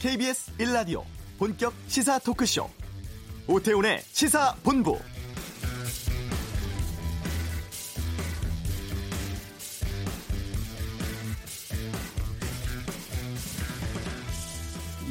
KBS 0.00 0.56
1라디오 0.56 1.02
본격 1.38 1.74
시사 1.86 2.18
토크쇼 2.20 2.70
오태훈의 3.46 4.00
시사본부 4.00 4.98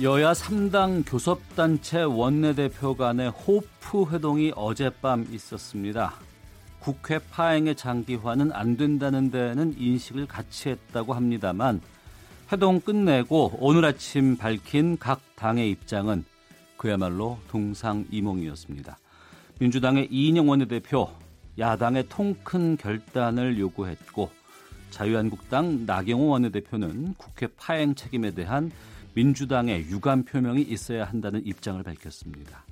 여야 0.02 0.34
3당 0.34 1.04
교섭단체 1.08 2.02
원내대표 2.02 2.96
간의 2.96 3.30
호프 3.30 4.10
회동이 4.10 4.54
어젯밤 4.56 5.28
있었습니다. 5.30 6.16
국회 6.80 7.20
파행의 7.20 7.76
장기화는 7.76 8.52
안 8.54 8.76
된다는 8.76 9.30
데는 9.30 9.76
인식을 9.78 10.26
같이 10.26 10.70
했다고 10.70 11.14
합니다만 11.14 11.80
회동 12.52 12.82
끝내고 12.82 13.60
오늘 13.60 13.86
아침 13.86 14.36
밝힌 14.36 14.98
각 14.98 15.22
당의 15.36 15.70
입장은 15.70 16.26
그야말로 16.78 17.38
동상이몽이었습니다. 17.48 18.98
민주당의 19.60 20.08
이인영 20.10 20.50
원내대표 20.50 21.10
야당의 21.60 22.10
통큰 22.10 22.78
결단을 22.78 23.60
요구했고 23.60 24.32
자유한국당 24.90 25.86
나경호 25.86 26.28
원내대표는 26.28 27.14
국회 27.20 27.46
파행 27.56 27.94
책임에 27.94 28.32
대한 28.32 28.72
민주당의 29.14 29.82
유감 29.82 30.24
표명이 30.24 30.64
있어야 30.64 31.06
한다는 31.06 31.46
입장을 31.46 31.84
밝혔습니다. 31.84 32.66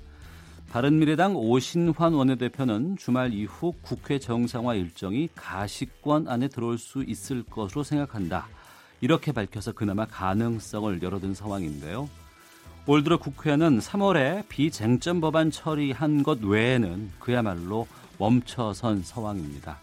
바른미래당 0.70 1.36
오신환 1.36 2.14
원내대표는 2.14 2.96
주말 2.96 3.32
이후 3.32 3.72
국회 3.82 4.18
정상화 4.18 4.74
일정이 4.74 5.28
가시권 5.36 6.26
안에 6.26 6.48
들어올 6.48 6.78
수 6.78 7.04
있을 7.04 7.44
것으로 7.44 7.84
생각한다. 7.84 8.48
이렇게 9.00 9.32
밝혀서 9.32 9.72
그나마 9.72 10.06
가능성을 10.06 11.02
열어둔 11.02 11.34
상황인데요. 11.34 12.08
올 12.86 13.04
들어 13.04 13.18
국회는 13.18 13.78
3월에 13.80 14.48
비쟁점 14.48 15.20
법안 15.20 15.50
처리한 15.50 16.22
것 16.22 16.42
외에는 16.42 17.12
그야말로 17.18 17.86
멈춰선 18.18 19.02
상황입니다. 19.02 19.78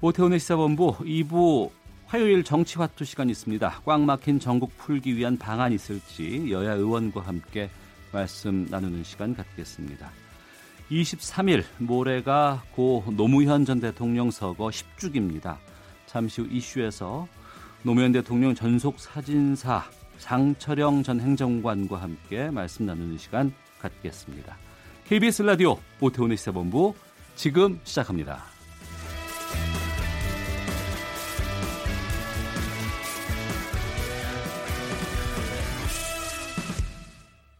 오태훈의 0.00 0.38
시사본부 0.40 0.96
2부 0.98 1.70
화요일 2.06 2.44
정치화투 2.44 3.04
시간 3.04 3.30
있습니다. 3.30 3.80
꽉 3.84 4.00
막힌 4.02 4.38
전국 4.38 4.76
풀기 4.76 5.16
위한 5.16 5.38
방안 5.38 5.72
있을지 5.72 6.50
여야 6.50 6.74
의원과 6.74 7.22
함께 7.22 7.70
말씀 8.12 8.66
나누는 8.70 9.04
시간 9.04 9.34
갖겠습니다. 9.34 10.10
23일 10.90 11.64
모레가 11.78 12.62
고 12.72 13.04
노무현 13.16 13.64
전 13.64 13.80
대통령 13.80 14.30
서거 14.30 14.68
10주기입니다. 14.68 15.56
잠시 16.06 16.40
후 16.40 16.48
이슈에서 16.50 17.26
노무현 17.86 18.10
대통령 18.10 18.52
전속 18.52 18.98
사진사 18.98 19.84
장철영 20.18 21.04
전 21.04 21.20
행정관과 21.20 22.02
함께 22.02 22.50
말씀 22.50 22.84
나누는 22.84 23.16
시간 23.16 23.54
갖겠습니다. 23.78 24.58
KBS 25.04 25.42
라디오 25.42 25.78
오태훈의 26.00 26.36
시사본부 26.36 26.96
지금 27.36 27.78
시작합니다. 27.84 28.42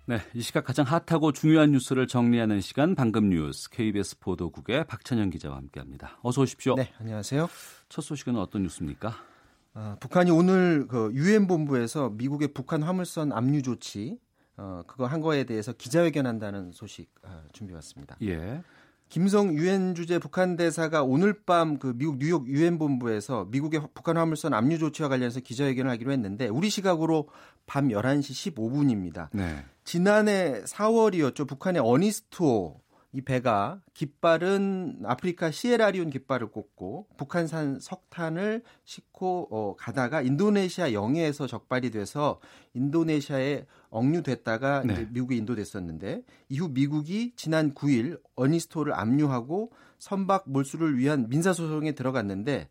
네, 0.07 0.19
이 0.35 0.41
시각 0.41 0.65
가장 0.65 0.87
핫하고 0.87 1.31
중요한 1.31 1.71
뉴스를 1.71 2.09
정리하는 2.09 2.61
시간 2.61 2.97
방금 2.97 3.29
뉴스 3.29 3.71
KBS 3.71 4.19
보도국의 4.19 4.89
박찬영 4.89 5.31
기자와 5.31 5.57
함께합니다. 5.57 6.19
어서 6.23 6.43
오십시오. 6.43 6.75
네, 6.75 6.93
안녕하세요. 6.99 7.49
첫 7.89 8.03
소식은 8.03 8.35
어떤 8.37 8.65
뉴스입니까? 8.65 9.36
아, 9.79 9.97
북한이 10.01 10.31
오늘 10.31 10.87
그 10.89 11.11
유엔 11.13 11.47
본부에서 11.47 12.09
미국의 12.09 12.49
북한 12.55 12.83
화물선 12.83 13.31
압류 13.33 13.61
조치 13.61 14.19
어, 14.57 14.83
그거 14.87 15.05
한 15.05 15.21
거에 15.21 15.45
대해서 15.45 15.75
기자회견한다는 15.75 16.73
소식 16.73 17.11
아, 17.23 17.43
준비해왔습니다. 17.53 18.17
예. 18.23 18.63
김성 19.11 19.55
유엔 19.55 19.95
주재 19.95 20.19
북한 20.19 20.57
대사가 20.57 21.03
오늘 21.05 21.43
밤 21.45 21.79
그 21.79 21.93
미국 21.95 22.17
뉴욕 22.19 22.49
유엔 22.49 22.79
본부에서 22.79 23.45
미국의 23.51 23.89
북한 23.93 24.17
화물선 24.17 24.55
압류 24.55 24.79
조치와 24.79 25.11
관련해서 25.11 25.41
기자회견을 25.41 25.91
하기로 25.93 26.11
했는데 26.11 26.49
우리 26.49 26.71
시각으로 26.71 27.29
밤 27.67 27.89
11시 27.89 28.55
15분입니다. 28.55 29.29
네. 29.33 29.63
지난해 29.85 30.63
4월이었죠. 30.65 31.47
북한의 31.47 31.83
어니스토 31.85 32.81
이 33.17 33.23
배가 33.23 33.81
깃발은 33.95 35.01
아프리카 35.07 35.51
시에라리온 35.51 36.11
깃발을 36.11 36.49
꽂고 36.49 37.07
북한산 37.17 37.81
석탄을 37.81 38.63
싣고 38.85 39.49
어, 39.51 39.75
가다가 39.75 40.21
인도네시아 40.21 40.93
영해에서 40.93 41.47
적발이 41.47 41.93
돼서 41.93 42.41
인도네시아에 42.75 43.65
억류됐다가 43.89 44.83
네. 44.85 44.93
이제 44.93 45.09
미국에 45.13 45.35
인도됐었는데 45.37 46.25
이후 46.51 46.69
미국이 46.69 47.33
지난 47.37 47.73
9일 47.73 48.21
어니스토를 48.35 48.93
압류하고 48.93 49.73
선박 49.99 50.51
몰수를 50.51 50.99
위한 50.99 51.31
민사소송에 51.31 51.93
들어갔는데 51.93 52.69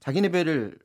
자기네 0.00 0.28
배를 0.28 0.78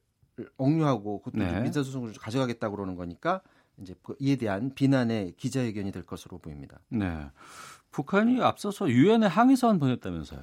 억류하고 0.56 1.22
그것도 1.22 1.44
네. 1.44 1.60
민사소송을 1.60 2.14
가져가겠다고 2.14 2.78
그러는 2.78 2.96
거니까 2.96 3.42
이제 3.82 3.94
그 4.04 4.16
이에 4.20 4.38
대한 4.38 4.74
비난의 4.74 5.34
기자회견이 5.36 5.92
될 5.92 6.06
것으로 6.06 6.38
보입니다. 6.38 6.80
네. 6.88 7.26
북한이 7.92 8.42
앞서서 8.42 8.90
유엔에 8.90 9.28
항의서한 9.28 9.80
보냈다면서요. 9.80 10.42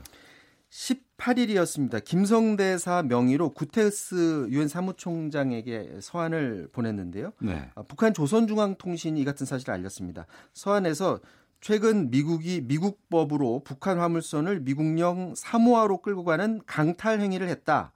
18일이었습니다. 0.71 2.05
김성대사 2.05 3.05
명의로 3.05 3.51
구테스 3.51 4.49
유엔 4.51 4.69
사무총장에게 4.69 5.99
서한을 6.01 6.69
보냈는데요. 6.73 7.33
네. 7.41 7.71
아, 7.75 7.83
북한 7.83 8.13
조선중앙통신이 8.13 9.21
이 9.21 9.25
같은 9.25 9.47
사실을 9.47 9.73
알렸습니다. 9.75 10.27
서한에서 10.53 11.21
최근 11.61 12.11
미국이 12.11 12.61
미국법으로 12.61 13.63
북한 13.65 13.99
화물선을 13.99 14.61
미국령 14.61 15.35
사모아로 15.35 16.03
끌고 16.03 16.25
가는 16.25 16.61
강탈 16.67 17.21
행위를 17.21 17.49
했다. 17.49 17.93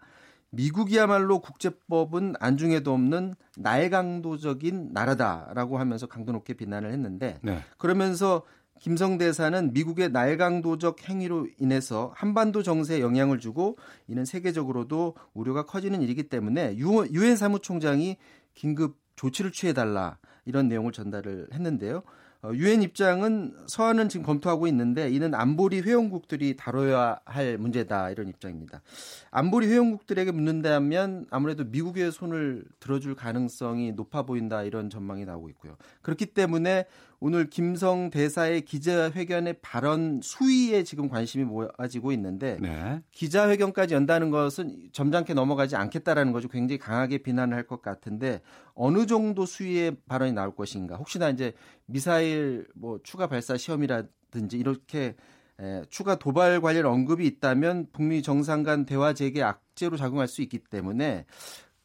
미국이야말로 0.51 1.41
국제법은 1.41 2.35
안중에도 2.39 2.93
없는 2.93 3.35
날강도적인 3.57 4.91
나라다라고 4.93 5.79
하면서 5.79 6.07
강도 6.07 6.33
높게 6.33 6.55
비난을 6.55 6.93
했는데 6.93 7.39
네. 7.43 7.61
그러면서 7.79 8.43
김성 8.83 9.17
대사는 9.17 9.73
미국의 9.73 10.11
날강도적 10.11 11.09
행위로 11.09 11.47
인해서 11.57 12.13
한반도 12.17 12.65
정세에 12.65 13.01
영향을 13.01 13.39
주고 13.39 13.79
이는 14.09 14.25
세계적으로도 14.25 15.15
우려가 15.35 15.65
커지는 15.65 16.03
일이기 16.03 16.25
때문에 16.25 16.77
유- 16.79 17.07
유엔 17.13 17.37
사무총장이 17.37 18.17
긴급 18.55 18.99
조치를 19.15 19.53
취해달라 19.53 20.19
이런 20.47 20.67
내용을 20.67 20.91
전달을 20.91 21.47
했는데요. 21.53 22.03
어, 22.45 22.51
유엔 22.55 22.83
입장은 22.83 23.55
서한은 23.69 24.09
지금 24.09 24.27
검토하고 24.27 24.67
있는데 24.67 25.09
이는 25.11 25.33
안보리 25.33 25.83
회원국들이 25.83 26.57
다뤄야 26.57 27.21
할 27.25 27.57
문제다 27.57 28.11
이런 28.11 28.29
입장입니다. 28.29 28.83
안보리 29.31 29.69
회원국들에게 29.69 30.33
묻는다면 30.33 31.27
아무래도 31.31 31.63
미국의 31.63 32.11
손을 32.11 32.65
들어줄 32.81 33.15
가능성이 33.15 33.93
높아 33.93 34.23
보인다 34.23 34.65
이런 34.65 34.91
전망이 34.91 35.25
나오고 35.25 35.51
있고요. 35.51 35.77
그렇기 36.03 36.27
때문에 36.27 36.87
오늘 37.25 37.49
김성 37.49 38.11
대사의 38.11 38.63
기자회견의 38.63 39.61
발언 39.63 40.19
수위에 40.21 40.83
지금 40.83 41.09
관심이 41.09 41.45
모아지고 41.45 42.11
있는데 42.11 42.59
네. 42.61 43.01
기자회견까지 43.13 43.95
연다는 43.95 44.31
것은 44.31 44.89
점잖게 44.91 45.33
넘어가지 45.33 45.77
않겠다라는 45.77 46.33
거죠. 46.33 46.49
굉장히 46.49 46.79
강하게 46.79 47.19
비난을 47.19 47.57
할 47.57 47.63
것 47.69 47.81
같은데 47.81 48.41
어느 48.75 49.07
정도 49.07 49.47
수위의 49.47 49.99
발언이 50.09 50.33
나올 50.33 50.53
것인가. 50.57 50.97
혹시나 50.97 51.31
이제 51.31 51.53
미사일 51.87 52.67
뭐 52.75 52.99
추가 53.05 53.29
발사 53.29 53.57
시험이라든지 53.57 54.59
이렇게 54.59 55.15
에, 55.61 55.83
추가 55.91 56.17
도발 56.17 56.61
관련 56.61 56.87
언급이 56.87 57.25
있다면 57.25 57.87
북미 57.93 58.23
정상 58.23 58.65
간 58.65 58.85
대화 58.85 59.13
재개 59.15 59.43
악재로 59.43 59.97
작용할 59.97 60.27
수 60.27 60.43
있기 60.43 60.59
때문에 60.59 61.25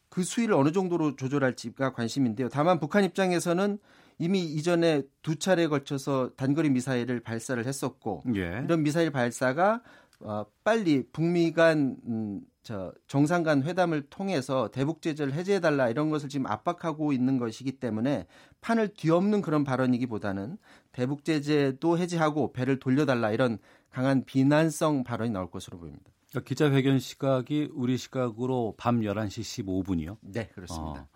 그 0.08 0.24
수위를 0.24 0.54
어느 0.54 0.72
정도로 0.72 1.14
조절할지가 1.14 1.92
관심인데요. 1.92 2.48
다만 2.48 2.80
북한 2.80 3.04
입장에서는 3.04 3.78
이미 4.18 4.40
이전에 4.40 5.02
두 5.22 5.36
차례에 5.36 5.68
걸쳐서 5.68 6.32
단거리 6.36 6.70
미사일을 6.70 7.20
발사를 7.20 7.64
했었고 7.64 8.24
예. 8.34 8.62
이런 8.64 8.82
미사일 8.82 9.10
발사가 9.10 9.82
어, 10.20 10.44
빨리 10.64 11.04
북미 11.12 11.52
간 11.52 11.96
음, 12.06 12.40
저 12.62 12.92
정상 13.06 13.44
간 13.44 13.62
회담을 13.62 14.02
통해서 14.10 14.68
대북 14.70 15.00
제재를 15.00 15.32
해제해 15.32 15.60
달라 15.60 15.88
이런 15.88 16.10
것을 16.10 16.28
지금 16.28 16.46
압박하고 16.46 17.12
있는 17.12 17.38
것이기 17.38 17.72
때문에 17.72 18.26
판을 18.60 18.88
뒤엎는 18.94 19.40
그런 19.42 19.64
발언이기보다는 19.64 20.58
대북 20.92 21.24
제재도 21.24 21.98
해제하고 21.98 22.52
배를 22.52 22.78
돌려달라 22.80 23.30
이런 23.30 23.58
강한 23.90 24.24
비난성 24.24 25.04
발언이 25.04 25.30
나올 25.30 25.50
것으로 25.50 25.78
보입니다. 25.78 26.10
그러니까 26.30 26.46
기자회견 26.46 26.98
시각이 26.98 27.70
우리 27.72 27.96
시각으로 27.96 28.74
밤 28.76 29.00
11시 29.00 29.64
15분이요. 29.64 30.18
네, 30.20 30.48
그렇습니다. 30.48 31.00
어, 31.00 31.08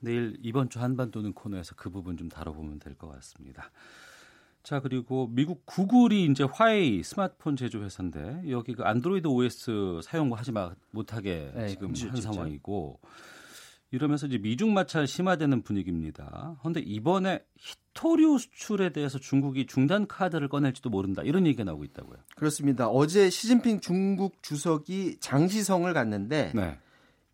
내일 0.00 0.36
이번 0.42 0.68
주 0.68 0.80
한반도는 0.80 1.32
코너에서 1.32 1.74
그 1.76 1.90
부분 1.90 2.16
좀 2.16 2.28
다뤄보면 2.28 2.78
될 2.78 2.94
것 2.96 3.08
같습니다. 3.14 3.70
자 4.62 4.80
그리고 4.80 5.28
미국 5.30 5.64
구글이 5.64 6.24
이제 6.24 6.42
화웨이 6.44 7.02
스마트폰 7.04 7.54
제조 7.56 7.82
회사인데 7.84 8.42
여기 8.50 8.74
그 8.74 8.82
안드로이드 8.82 9.26
OS 9.28 10.00
사용 10.02 10.32
하지 10.32 10.50
마, 10.50 10.74
못하게 10.90 11.52
네, 11.54 11.68
지금 11.68 11.86
한 11.88 11.92
금지했죠. 11.94 12.20
상황이고 12.22 12.98
이러면서 13.92 14.26
이제 14.26 14.38
미중 14.38 14.74
마찰 14.74 15.06
심화되는 15.06 15.62
분위기입니다. 15.62 16.56
그런데 16.58 16.80
이번에 16.80 17.44
히토류 17.56 18.38
수출에 18.38 18.90
대해서 18.90 19.18
중국이 19.20 19.66
중단 19.66 20.08
카드를 20.08 20.48
꺼낼지도 20.48 20.90
모른다 20.90 21.22
이런 21.22 21.46
얘기가 21.46 21.62
나오고 21.62 21.84
있다고요. 21.84 22.18
그렇습니다. 22.34 22.88
어제 22.88 23.30
시진핑 23.30 23.78
중국 23.80 24.42
주석이 24.42 25.18
장시성을 25.20 25.92
갔는데 25.94 26.50
네. 26.56 26.78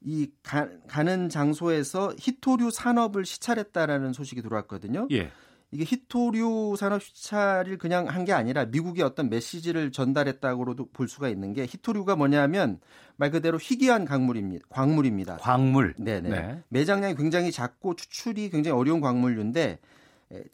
이 0.04 0.31
가, 0.43 0.69
가는 0.88 1.28
장소에서 1.28 2.12
히토류 2.19 2.70
산업을 2.70 3.25
시찰했다라는 3.25 4.12
소식이 4.12 4.43
들어왔거든요. 4.43 5.08
예. 5.12 5.31
이게 5.70 5.84
히토류 5.84 6.75
산업 6.78 7.02
시찰을 7.02 7.78
그냥 7.78 8.06
한 8.08 8.25
게 8.26 8.32
아니라 8.34 8.66
미국의 8.66 9.02
어떤 9.02 9.31
메시지를 9.31 9.90
전달했다고도 9.90 10.90
볼 10.93 11.08
수가 11.08 11.28
있는 11.31 11.54
게 11.54 11.62
히토류가 11.64 12.14
뭐냐면 12.16 12.78
말 13.16 13.31
그대로 13.31 13.58
희귀한 13.58 14.04
광물입니다. 14.04 14.66
광물입니다. 14.69 15.37
광물. 15.38 15.94
네네. 15.99 16.28
네. 16.28 16.62
매장량이 16.69 17.14
굉장히 17.14 17.50
작고 17.50 17.96
추출이 17.96 18.50
굉장히 18.50 18.76
어려운 18.76 19.00
광물류인데 19.00 19.78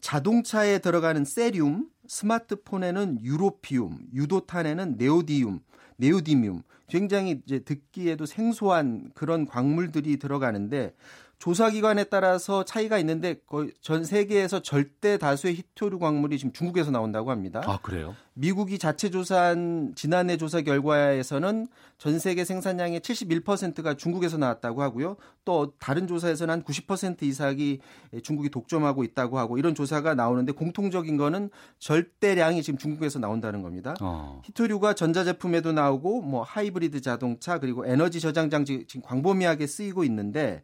자동차에 0.01 0.79
들어가는 0.79 1.25
세륨, 1.25 1.89
스마트폰에는 2.07 3.19
유로피움, 3.21 3.99
유도탄에는 4.13 4.95
네오디움, 4.97 5.59
네오디뮴 5.97 6.63
굉장히 6.89 7.41
이제 7.45 7.59
듣기에도 7.59 8.25
생소한 8.25 9.11
그런 9.13 9.45
광물들이 9.45 10.17
들어가는데 10.17 10.93
조사기관에 11.39 12.03
따라서 12.05 12.65
차이가 12.65 12.97
있는데 12.99 13.35
거의 13.47 13.71
전 13.79 14.03
세계에서 14.03 14.61
절대 14.61 15.17
다수의 15.17 15.55
히토류 15.55 15.97
광물이 15.97 16.37
지금 16.37 16.51
중국에서 16.51 16.91
나온다고 16.91 17.31
합니다. 17.31 17.61
아 17.65 17.79
그래요? 17.81 18.13
미국이 18.33 18.77
자체 18.77 19.09
조사한 19.09 19.93
지난해 19.95 20.35
조사 20.35 20.59
결과에서는 20.59 21.67
전 21.97 22.19
세계 22.19 22.43
생산량의 22.43 22.99
71%가 22.99 23.93
중국에서 23.93 24.37
나왔다고 24.37 24.81
하고요. 24.81 25.15
또 25.45 25.73
다른 25.79 26.07
조사에서는 26.07 26.51
한 26.51 26.63
90% 26.63 27.23
이상이 27.23 27.79
중국이 28.21 28.49
독점하고 28.49 29.05
있다고 29.05 29.39
하고 29.39 29.57
이런 29.57 29.73
조사가 29.73 30.15
나오는데 30.15 30.51
공통적인 30.51 31.15
거는 31.15 31.51
절대량이 31.79 32.63
지금 32.63 32.77
중국에서 32.77 33.17
나온다는 33.19 33.61
겁니다. 33.61 33.95
어. 34.01 34.41
히토류가 34.43 34.93
전자제품에도 34.93 35.71
나오고 35.71 36.21
뭐 36.21 36.43
하이브리드 36.43 36.99
자동차 36.99 37.59
그리고 37.59 37.85
에너지 37.85 38.19
저장 38.19 38.49
장치 38.49 38.85
지금 38.89 39.07
광범위하게 39.07 39.67
쓰이고 39.67 40.03
있는데 40.03 40.63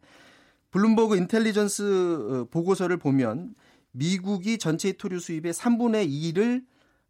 블룸버그 0.76 1.16
인텔리전스 1.16 1.82
어, 1.82 2.48
보고서를 2.50 2.98
보면 2.98 3.54
미국이 3.92 4.58
전체 4.58 4.88
히토류 4.88 5.20
수입의 5.20 5.54
3분의 5.54 6.06
2를 6.06 6.66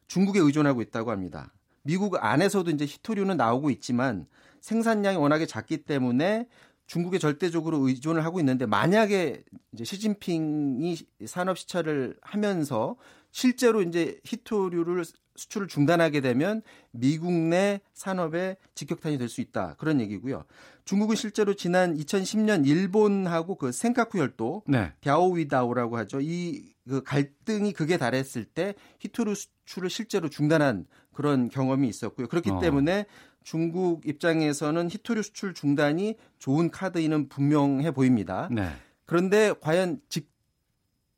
중국에 0.07 0.39
의존하고 0.39 0.83
있다고 0.83 1.11
합니다. 1.11 1.53
미국 1.83 2.23
안에서도 2.23 2.71
이제 2.71 2.85
히토류는 2.85 3.37
나오고 3.37 3.71
있지만 3.71 4.27
생산량이 4.61 5.17
워낙에 5.17 5.47
작기 5.47 5.79
때문에 5.79 6.47
중국에 6.87 7.19
절대적으로 7.19 7.89
의존을 7.89 8.25
하고 8.25 8.39
있는데 8.39 8.67
만약에 8.67 9.43
이제 9.73 9.85
시진핑이 9.85 10.97
산업 11.27 11.59
시찰을 11.59 12.17
하면서 12.23 12.95
실제로 13.33 13.83
이제 13.83 14.21
히토류를 14.25 15.05
수출을 15.37 15.69
중단하게 15.69 16.21
되면 16.21 16.63
미국 16.91 17.33
내 17.33 17.81
산업에 17.95 18.57
직격탄이 18.75 19.19
될 19.19 19.29
수 19.29 19.41
있다. 19.41 19.75
그런 19.79 20.01
얘기고요. 20.01 20.45
중국은 20.85 21.17
실제로 21.17 21.55
지난 21.55 21.97
2010년 21.97 22.67
일본하고 22.67 23.57
그 23.57 23.73
센카쿠 23.73 24.19
열도 24.19 24.63
네. 24.67 24.93
갸오위다오라고 25.03 25.97
하죠. 25.99 26.21
이 26.21 26.77
그 26.89 27.03
갈등이 27.03 27.73
극에 27.73 27.97
달했을 27.97 28.45
때 28.45 28.75
히토류 29.01 29.35
수출을 29.35 29.91
실제로 29.91 30.29
중단한 30.29 30.87
그런 31.13 31.49
경험이 31.49 31.89
있었고요. 31.89 32.29
그렇기 32.29 32.51
어. 32.51 32.61
때문에 32.61 33.07
중국 33.43 34.07
입장에서는 34.07 34.91
히토류 34.91 35.23
수출 35.23 35.55
중단이 35.55 36.17
좋은 36.39 36.71
카드이는 36.71 37.29
분명해 37.29 37.91
보입니다. 37.93 38.49
네. 38.53 38.69
그런데 39.05 39.53
과연 39.61 40.01
직 40.09 40.31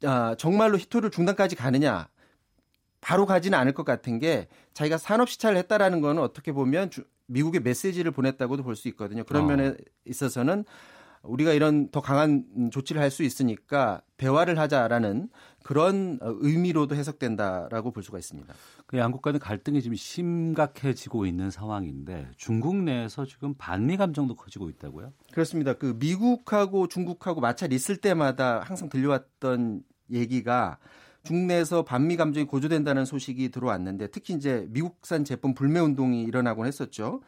아, 0.04 0.34
정말로 0.38 0.78
히토류 0.78 1.10
중단까지 1.10 1.56
가느냐? 1.56 2.08
바로 3.00 3.26
가지는 3.26 3.58
않을 3.58 3.72
것 3.72 3.84
같은 3.84 4.18
게 4.18 4.48
자기가 4.74 4.98
산업 4.98 5.28
시찰을 5.28 5.56
했다라는 5.58 6.00
거는 6.00 6.22
어떻게 6.22 6.52
보면 6.52 6.90
주, 6.90 7.04
미국의 7.26 7.60
메시지를 7.62 8.10
보냈다고도 8.10 8.62
볼 8.62 8.74
수 8.76 8.88
있거든요. 8.88 9.24
그런 9.24 9.44
어. 9.44 9.46
면에 9.46 9.74
있어서는 10.04 10.64
우리가 11.22 11.52
이런 11.52 11.88
더 11.90 12.00
강한 12.00 12.70
조치를 12.72 13.02
할 13.02 13.10
수 13.10 13.22
있으니까 13.24 14.00
대화를 14.18 14.58
하자라는 14.58 15.28
그런 15.64 16.18
의미로도 16.22 16.94
해석된다라고 16.94 17.90
볼 17.90 18.02
수가 18.02 18.18
있습니다. 18.18 18.54
그 18.86 18.96
양국 18.98 19.20
간의 19.20 19.40
갈등이 19.40 19.82
지금 19.82 19.96
심각해지고 19.96 21.26
있는 21.26 21.50
상황인데 21.50 22.28
중국 22.36 22.76
내에서 22.76 23.26
지금 23.26 23.54
반미 23.58 23.96
감정도 23.96 24.34
커지고 24.36 24.70
있다고요? 24.70 25.12
그렇습니다. 25.32 25.74
그 25.74 25.96
미국하고 25.98 26.86
중국하고 26.88 27.40
마찰 27.40 27.72
있을 27.72 27.96
때마다 27.96 28.60
항상 28.60 28.88
들려왔던 28.88 29.82
얘기가 30.10 30.78
국내에서 31.28 31.82
반미 31.84 32.16
감정이 32.16 32.46
고조된다는 32.46 33.04
소식이 33.04 33.50
들어왔는데 33.50 34.06
특히 34.08 34.32
이제 34.32 34.66
미국산 34.70 35.24
제품 35.24 35.52
불매 35.52 35.78
운동이 35.78 36.22
일어나곤 36.22 36.66
했었죠. 36.66 37.20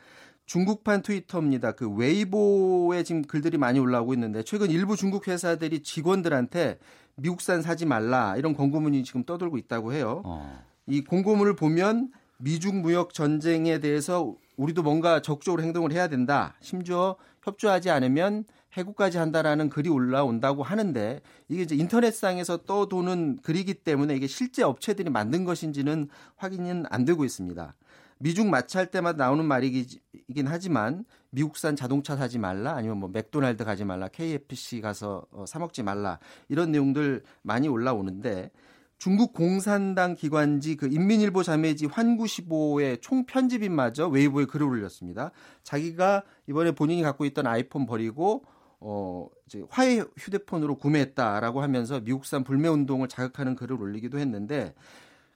중국판 0.46 1.02
트위터입니다. 1.02 1.72
그 1.72 1.88
웨이보에 1.88 3.02
지금 3.02 3.22
글들이 3.22 3.58
많이 3.58 3.78
올라오고 3.78 4.14
있는데 4.14 4.42
최근 4.42 4.70
일부 4.70 4.96
중국 4.96 5.28
회사들이 5.28 5.82
직원들한테 5.82 6.78
미국산 7.16 7.60
사지 7.60 7.84
말라 7.84 8.36
이런 8.36 8.54
권고문이 8.54 9.04
지금 9.04 9.22
떠돌고 9.24 9.58
있다고 9.58 9.92
해요. 9.92 10.22
어. 10.24 10.64
이 10.86 11.04
공고문을 11.04 11.54
보면 11.54 12.10
미중 12.38 12.80
무역 12.80 13.12
전쟁에 13.12 13.80
대해서 13.80 14.34
우리도 14.56 14.82
뭔가 14.82 15.20
적극적으로 15.20 15.62
행동을 15.62 15.92
해야 15.92 16.08
된다. 16.08 16.54
심지어 16.60 17.16
협조하지 17.44 17.90
않으면 17.90 18.44
해고까지 18.72 19.18
한다라는 19.18 19.68
글이 19.68 19.88
올라온다고 19.88 20.62
하는데 20.62 21.20
이게 21.48 21.62
이제 21.62 21.74
인터넷상에서 21.74 22.58
떠도는 22.64 23.40
글이기 23.42 23.74
때문에 23.74 24.14
이게 24.14 24.26
실제 24.26 24.62
업체들이 24.62 25.10
만든 25.10 25.44
것인지는 25.44 26.08
확인은 26.36 26.84
안 26.90 27.04
되고 27.04 27.24
있습니다. 27.24 27.74
미중 28.18 28.50
마찰 28.50 28.90
때마다 28.90 29.24
나오는 29.24 29.44
말이긴 29.44 30.46
하지만 30.46 31.04
미국산 31.30 31.74
자동차 31.74 32.16
사지 32.16 32.38
말라 32.38 32.74
아니면 32.74 32.98
뭐 32.98 33.08
맥도날드 33.08 33.64
가지 33.64 33.84
말라 33.84 34.08
KFC 34.08 34.82
가서 34.82 35.24
어, 35.32 35.46
사 35.46 35.58
먹지 35.58 35.82
말라 35.82 36.18
이런 36.48 36.70
내용들 36.70 37.22
많이 37.42 37.66
올라오는데 37.66 38.50
중국 38.98 39.32
공산당 39.32 40.14
기관지 40.14 40.76
그 40.76 40.86
인민일보 40.86 41.42
자매지 41.42 41.86
환구시보의 41.86 42.98
총편집인마저 43.00 44.08
웨이보에 44.08 44.44
글을 44.44 44.66
올렸습니다. 44.66 45.30
자기가 45.62 46.22
이번에 46.46 46.72
본인이 46.72 47.00
갖고 47.00 47.24
있던 47.24 47.46
아이폰 47.46 47.86
버리고 47.86 48.44
어, 48.80 49.28
이제 49.46 49.62
화웨이 49.68 50.02
휴대폰으로 50.16 50.76
구매했다라고 50.76 51.62
하면서 51.62 52.00
미국산 52.00 52.44
불매 52.44 52.68
운동을 52.68 53.08
자극하는 53.08 53.54
글을 53.54 53.80
올리기도 53.80 54.18
했는데 54.18 54.74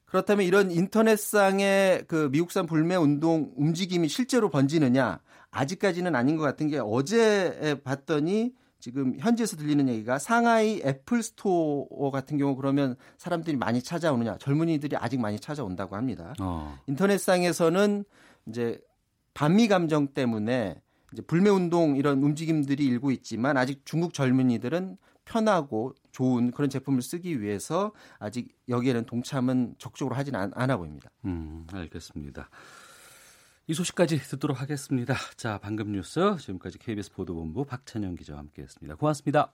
그렇다면 0.07 0.47
이런 0.47 0.71
인터넷상의 0.71 2.05
그 2.07 2.29
미국산 2.31 2.67
불매 2.67 2.97
운동 2.97 3.53
움직임이 3.57 4.09
실제로 4.09 4.49
번지느냐 4.49 5.21
아직까지는 5.51 6.15
아닌 6.15 6.37
것 6.37 6.45
같은 6.45 6.69
게 6.69 6.79
어제 6.81 7.81
봤더니 7.85 8.55
지금 8.81 9.17
현지에서 9.19 9.57
들리는 9.57 9.89
얘기가 9.89 10.19
상하이 10.19 10.83
애플 10.85 11.23
스토어 11.23 12.11
같은 12.13 12.37
경우 12.37 12.55
그러면 12.55 12.97
사람들이 13.17 13.57
많이 13.57 13.81
찾아오느냐 13.83 14.37
젊은이들이 14.39 14.97
아직 14.97 15.21
많이 15.21 15.41
찾아온다고 15.41 15.97
합니다. 15.97 16.35
어. 16.39 16.79
인터넷상에서는 16.87 18.05
이제 18.47 18.79
반미 19.33 19.69
감정 19.69 20.09
때문에 20.09 20.83
이제 21.14 21.23
불매 21.23 21.49
운동 21.49 21.97
이런 21.97 22.21
움직임들이 22.23 22.85
일고 22.85 23.12
있지만 23.12 23.56
아직 23.56 23.87
중국 23.87 24.12
젊은이들은 24.14 24.99
편하고 25.25 25.94
좋은 26.11 26.50
그런 26.50 26.68
제품을 26.68 27.02
쓰기 27.02 27.40
위해서 27.40 27.92
아직 28.18 28.49
여기에는 28.68 29.06
동참은 29.06 29.76
적극적으로 29.78 30.16
하지는 30.16 30.40
않, 30.40 30.50
않아 30.54 30.76
보입니다. 30.76 31.11
음, 31.25 31.66
알겠습니다. 31.73 32.50
이 33.68 33.75
소식까지 33.75 34.18
듣도록 34.18 34.61
하겠습니다. 34.61 35.14
자, 35.37 35.59
방금 35.62 35.92
뉴스 35.92 36.37
지금까지 36.38 36.78
KBS 36.78 37.12
보도본부 37.12 37.64
박찬영 37.64 38.16
기자와 38.16 38.40
함께했습니다. 38.40 38.97
고맙습니다. 38.97 39.52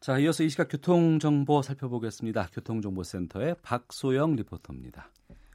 자, 0.00 0.18
이어서 0.18 0.42
이 0.42 0.48
시각 0.48 0.68
교통 0.68 1.18
정보 1.18 1.60
살펴보겠습니다. 1.60 2.48
교통정보센터의 2.54 3.56
박소영 3.62 4.36
리포터입니다. 4.36 5.10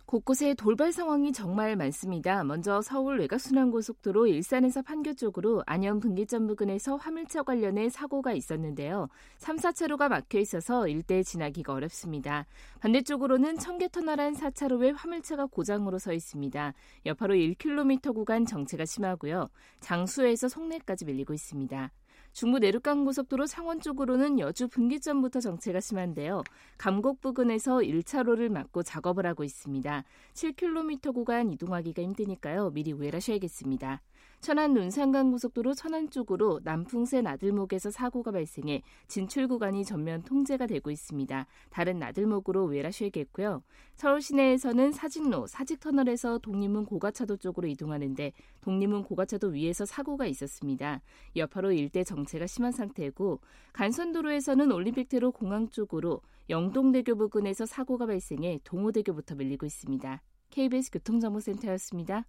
곳곳에 0.09 0.55
돌발 0.55 0.91
상황이 0.91 1.31
정말 1.31 1.75
많습니다. 1.75 2.43
먼저 2.43 2.81
서울 2.81 3.19
외곽순환고속도로 3.19 4.25
일산에서 4.25 4.81
판교 4.81 5.13
쪽으로 5.13 5.61
안녕 5.67 5.99
분기점 5.99 6.47
부근에서 6.47 6.95
화물차 6.95 7.43
관련해 7.43 7.89
사고가 7.89 8.33
있었는데요. 8.33 9.07
3, 9.37 9.57
4차로가 9.57 10.09
막혀 10.09 10.39
있어서 10.39 10.87
일대 10.87 11.21
지나기가 11.21 11.73
어렵습니다. 11.73 12.47
반대쪽으로는 12.79 13.59
청계터널 13.59 14.19
안 14.19 14.33
4차로에 14.33 14.95
화물차가 14.97 15.45
고장으로 15.45 15.99
서 15.99 16.11
있습니다. 16.11 16.73
여파로 17.05 17.35
1km 17.35 18.15
구간 18.15 18.47
정체가 18.47 18.85
심하고요. 18.85 19.47
장수에서 19.79 20.47
송내까지 20.47 21.05
밀리고 21.05 21.35
있습니다. 21.35 21.91
중부 22.31 22.59
내륙간 22.59 23.05
고속도로 23.05 23.47
창원 23.47 23.81
쪽으로는 23.81 24.39
여주 24.39 24.67
분기점부터 24.67 25.39
정체가 25.39 25.79
심한데요. 25.79 26.43
감곡 26.77 27.21
부근에서 27.21 27.77
1차로를 27.77 28.49
막고 28.49 28.83
작업을 28.83 29.25
하고 29.25 29.43
있습니다. 29.43 30.03
7km 30.33 31.13
구간 31.13 31.49
이동하기가 31.51 32.01
힘드니까요. 32.01 32.71
미리 32.71 32.93
우회하셔야겠습니다. 32.93 34.01
천안 34.41 34.73
논산간 34.73 35.31
고속도로 35.31 35.73
천안 35.73 36.09
쪽으로 36.09 36.61
남풍새 36.63 37.21
나들목에서 37.21 37.91
사고가 37.91 38.31
발생해 38.31 38.81
진출 39.07 39.49
구간이 39.49 39.83
전면 39.83 40.23
통제가 40.23 40.65
되고 40.65 40.89
있습니다. 40.89 41.45
다른 41.69 41.99
나들목으로 41.99 42.63
외라쉬겠고요. 42.63 43.61
서울 43.95 44.21
시내에서는 44.21 44.93
사직로, 44.93 45.47
사직터널에서 45.47 46.37
독립문 46.37 46.85
고가차도 46.85 47.37
쪽으로 47.37 47.67
이동하는데 47.67 48.31
독립문 48.61 49.03
고가차도 49.03 49.49
위에서 49.49 49.85
사고가 49.85 50.25
있었습니다. 50.27 51.01
여파로 51.35 51.73
일대 51.73 52.05
정체가 52.05 52.47
심한 52.47 52.71
상태고 52.71 53.41
간선도로에서는 53.73 54.71
올림픽대로 54.71 55.33
공항 55.33 55.67
쪽으로 55.67 56.21
영동대교 56.49 57.15
부근에서 57.15 57.65
사고가 57.65 58.05
발생해 58.05 58.61
동호대교부터 58.63 59.35
밀리고 59.35 59.65
있습니다. 59.65 60.21
KBS 60.49 60.91
교통정보센터였습니다. 60.91 62.25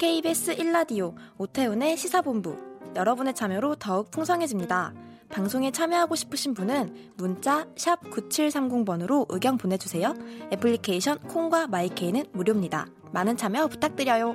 KBS 0.00 0.56
1라디오 0.56 1.14
오태훈의 1.36 1.98
시사본부 1.98 2.56
여러분의 2.96 3.34
참여로 3.34 3.74
더욱 3.74 4.10
풍성해집니다. 4.10 4.94
방송에 5.28 5.70
참여하고 5.70 6.14
싶으신 6.14 6.54
분은 6.54 7.12
문자 7.18 7.66
9730번으로 7.74 9.26
의견 9.28 9.58
보내주세요. 9.58 10.14
애플리케이션 10.54 11.18
콩과 11.18 11.66
마이케이는 11.66 12.24
무료입니다. 12.32 12.86
많은 13.12 13.36
참여 13.36 13.66
부탁드려요. 13.66 14.32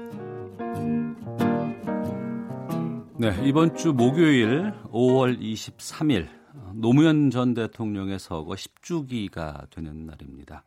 네, 3.17 3.36
이번 3.43 3.75
주 3.75 3.91
목요일 3.91 4.72
5월 4.91 5.41
23일 5.41 6.27
노무현 6.75 7.31
전 7.31 7.55
대통령의 7.55 8.19
서거 8.19 8.53
10주기가 8.53 9.67
되는 9.72 10.05
날입니다. 10.05 10.63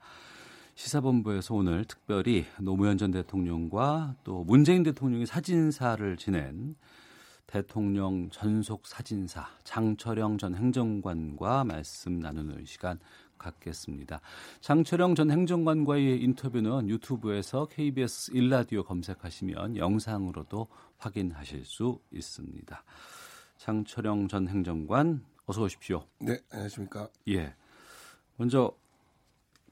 시사본부에서 0.79 1.57
오늘 1.57 1.85
특별히 1.85 2.47
노무현 2.61 2.99
전 2.99 3.11
대통령과 3.11 4.15
또 4.23 4.45
문재인 4.45 4.85
대통령이 4.85 5.27
사진사를 5.27 6.17
지낸 6.17 6.77
대통령 7.49 8.31
전속 8.31 8.87
사진사 8.87 9.49
장철영 9.65 10.39
전 10.39 10.55
행정관과 10.55 11.65
말씀 11.65 12.21
나누는 12.21 12.65
시간 12.65 13.01
갖겠습니다. 13.39 14.21
장철영 14.61 15.17
전 15.17 15.33
행정관과의 15.33 16.23
인터뷰는 16.23 16.89
유튜브에서 16.89 17.67
KBS 17.67 18.31
일라디오 18.35 18.85
검색하시면 18.85 19.79
영상으로도 19.79 20.69
확인하실 20.99 21.65
수 21.65 21.99
있습니다. 22.13 22.85
장철영 23.57 24.29
전 24.29 24.47
행정관 24.47 25.25
어서 25.45 25.63
오십시오. 25.63 26.05
네, 26.21 26.39
안녕하십니까. 26.53 27.09
예. 27.31 27.53
먼저 28.37 28.73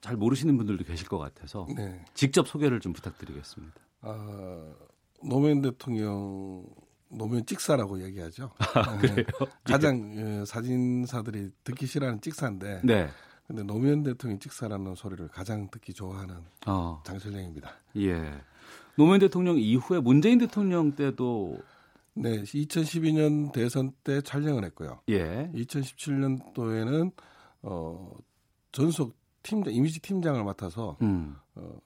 잘 0.01 0.17
모르시는 0.17 0.57
분들도 0.57 0.85
계실 0.85 1.09
것 1.09 1.19
같아서 1.19 1.67
네. 1.77 2.05
직접 2.15 2.47
소개를 2.47 2.81
좀 2.81 2.93
부탁드리겠습니다. 2.93 3.75
아, 4.03 4.75
노무현 5.23 5.63
대통령 5.63 6.65
노무현 7.09 7.47
찍사라고 7.47 8.03
얘기하죠. 8.05 8.51
아, 8.75 8.99
그래요? 8.99 9.25
가장 9.65 10.15
예, 10.17 10.45
사진사들이 10.45 11.51
듣기 11.65 11.87
싫어하는 11.87 12.21
찍사인데 12.21 12.83
네. 12.85 13.09
근데 13.47 13.63
노무현 13.63 14.03
대통령 14.03 14.39
찍사라는 14.41 14.97
소리를 14.97 15.29
가장 15.29 15.71
듣기 15.71 15.95
좋아하는 15.95 16.37
어. 16.67 17.03
장철영입니다. 17.07 17.71
예. 17.99 18.33
노무현 18.97 19.21
대통령 19.21 19.57
이후에 19.59 20.01
문재인 20.01 20.39
대통령 20.39 20.97
때도 20.97 21.59
네, 22.15 22.43
2012년 22.43 23.53
대선 23.53 23.93
때 24.03 24.21
촬영을 24.21 24.65
했고요. 24.65 25.01
예. 25.11 25.51
2017년도에는 25.55 27.13
어, 27.63 28.11
전속 28.73 29.15
팀장 29.47 29.73
이미지 29.73 30.01
팀장을 30.01 30.43
맡아서 30.43 30.97
음. 31.03 31.37
어, 31.55 31.79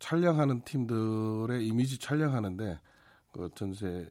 촬영하는 0.00 0.62
팀들의 0.64 1.66
이미지 1.66 1.98
촬영하는데 1.98 2.78
그 3.32 3.50
전세 3.54 4.08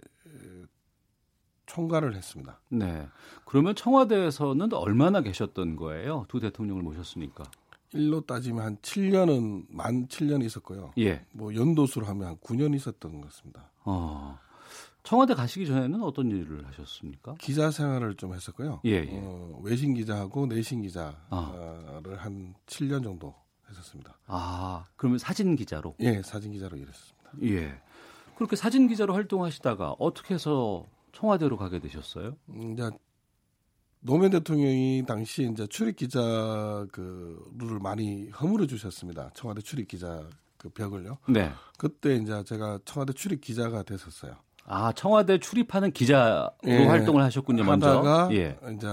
총괄을 1.65 2.15
했습니다. 2.15 2.59
네. 2.69 3.07
그러면 3.45 3.75
청와대에서는 3.75 4.73
얼마나 4.73 5.21
계셨던 5.21 5.75
거예요? 5.75 6.25
두 6.27 6.39
대통령을 6.39 6.81
모셨으니까. 6.81 7.43
일로 7.93 8.21
따지면 8.21 8.63
한 8.63 8.77
7년은 8.77 9.65
만 9.69 10.07
7년 10.07 10.43
있었고요. 10.43 10.93
예. 10.97 11.25
뭐 11.31 11.53
연도수로 11.53 12.05
하면 12.07 12.27
한 12.27 12.37
9년 12.37 12.75
있었던 12.75 13.21
것 13.21 13.29
같습니다. 13.29 13.69
어. 13.83 14.37
청와대 15.03 15.33
가시기 15.33 15.67
전에는 15.67 16.01
어떤 16.01 16.31
일을 16.31 16.65
하셨습니까? 16.67 17.35
기자 17.35 17.71
생활을 17.71 18.15
좀 18.15 18.33
했었고요. 18.33 18.81
예, 18.85 18.91
예. 18.91 19.09
어, 19.11 19.59
외신 19.61 19.93
기자하고 19.93 20.47
내신 20.47 20.81
기자를 20.81 21.13
아. 21.29 22.01
한 22.17 22.55
7년 22.65 23.03
정도 23.03 23.35
했었습니다. 23.69 24.17
아, 24.27 24.85
그러면 24.95 25.19
사진 25.19 25.55
기자로? 25.55 25.95
예, 25.99 26.21
사진 26.21 26.53
기자로 26.53 26.77
일했습니다. 26.77 27.31
예. 27.43 27.81
그렇게 28.35 28.55
사진 28.55 28.87
기자로 28.87 29.13
활동하시다가 29.13 29.95
어떻게 29.99 30.33
해서 30.35 30.85
청와대로 31.11 31.57
가게 31.57 31.79
되셨어요? 31.79 32.37
음, 32.49 32.73
이제 32.73 32.89
노무현 33.99 34.31
대통령이 34.31 35.03
당시 35.05 35.49
이제 35.51 35.67
출입 35.67 35.97
기자 35.97 36.85
그 36.91 37.51
룰을 37.57 37.79
많이 37.79 38.29
허물어 38.29 38.67
주셨습니다. 38.67 39.31
청와대 39.33 39.61
출입 39.61 39.87
기자 39.87 40.27
그 40.57 40.69
벽을요. 40.69 41.17
네. 41.27 41.51
그때 41.77 42.15
이제 42.15 42.43
제가 42.43 42.79
청와대 42.85 43.13
출입 43.13 43.41
기자가 43.41 43.83
됐었어요. 43.83 44.35
아, 44.65 44.91
청와대 44.93 45.39
출입하는 45.39 45.91
기자로 45.91 46.49
예. 46.67 46.85
활동을 46.85 47.21
하셨군요, 47.23 47.63
먼저. 47.63 47.89
하다가 47.89 48.29
예. 48.33 48.57
이제 48.75 48.87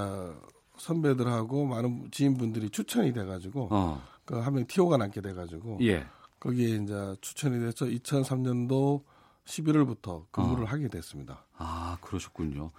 선배들하고 0.76 1.64
많은 1.66 2.08
지인분들이 2.10 2.70
추천이 2.70 3.12
돼가지고 3.12 3.68
어. 3.70 4.02
그한명 4.24 4.66
티오가 4.66 4.96
남게 4.96 5.20
돼가지고 5.20 5.78
예. 5.82 6.06
거기에 6.40 6.76
이제 6.76 7.14
추천이 7.20 7.60
돼서 7.60 7.84
2003년도 7.84 9.02
11월부터 9.44 10.24
근무를 10.30 10.64
어. 10.64 10.66
하게 10.66 10.88
됐습니다. 10.88 11.44
아, 11.56 11.98
그러셨군요. 12.00 12.70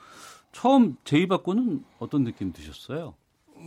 처음 0.51 0.97
제의받고는 1.03 1.83
어떤 1.99 2.23
느낌 2.23 2.51
드셨어요? 2.51 3.15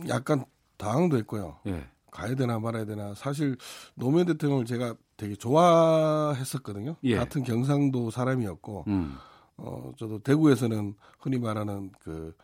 약간 0.07 0.45
당황도 0.77 1.17
했고요. 1.17 1.57
예. 1.67 1.87
가야 2.11 2.35
되나 2.35 2.59
말아야 2.59 2.85
되나 2.85 3.13
사실 3.13 3.57
노무현 3.95 4.25
대통령을 4.27 4.65
제가 4.65 4.95
되게 5.17 5.35
좋아했었거든요. 5.35 6.95
예. 7.03 7.15
같은 7.15 7.43
경상도 7.43 8.11
사람이었고 8.11 8.85
음. 8.87 9.15
어 9.57 9.91
저도 9.97 10.19
대구에서는 10.19 10.95
흔히 11.19 11.39
말하는 11.39 11.91
그 12.01 12.35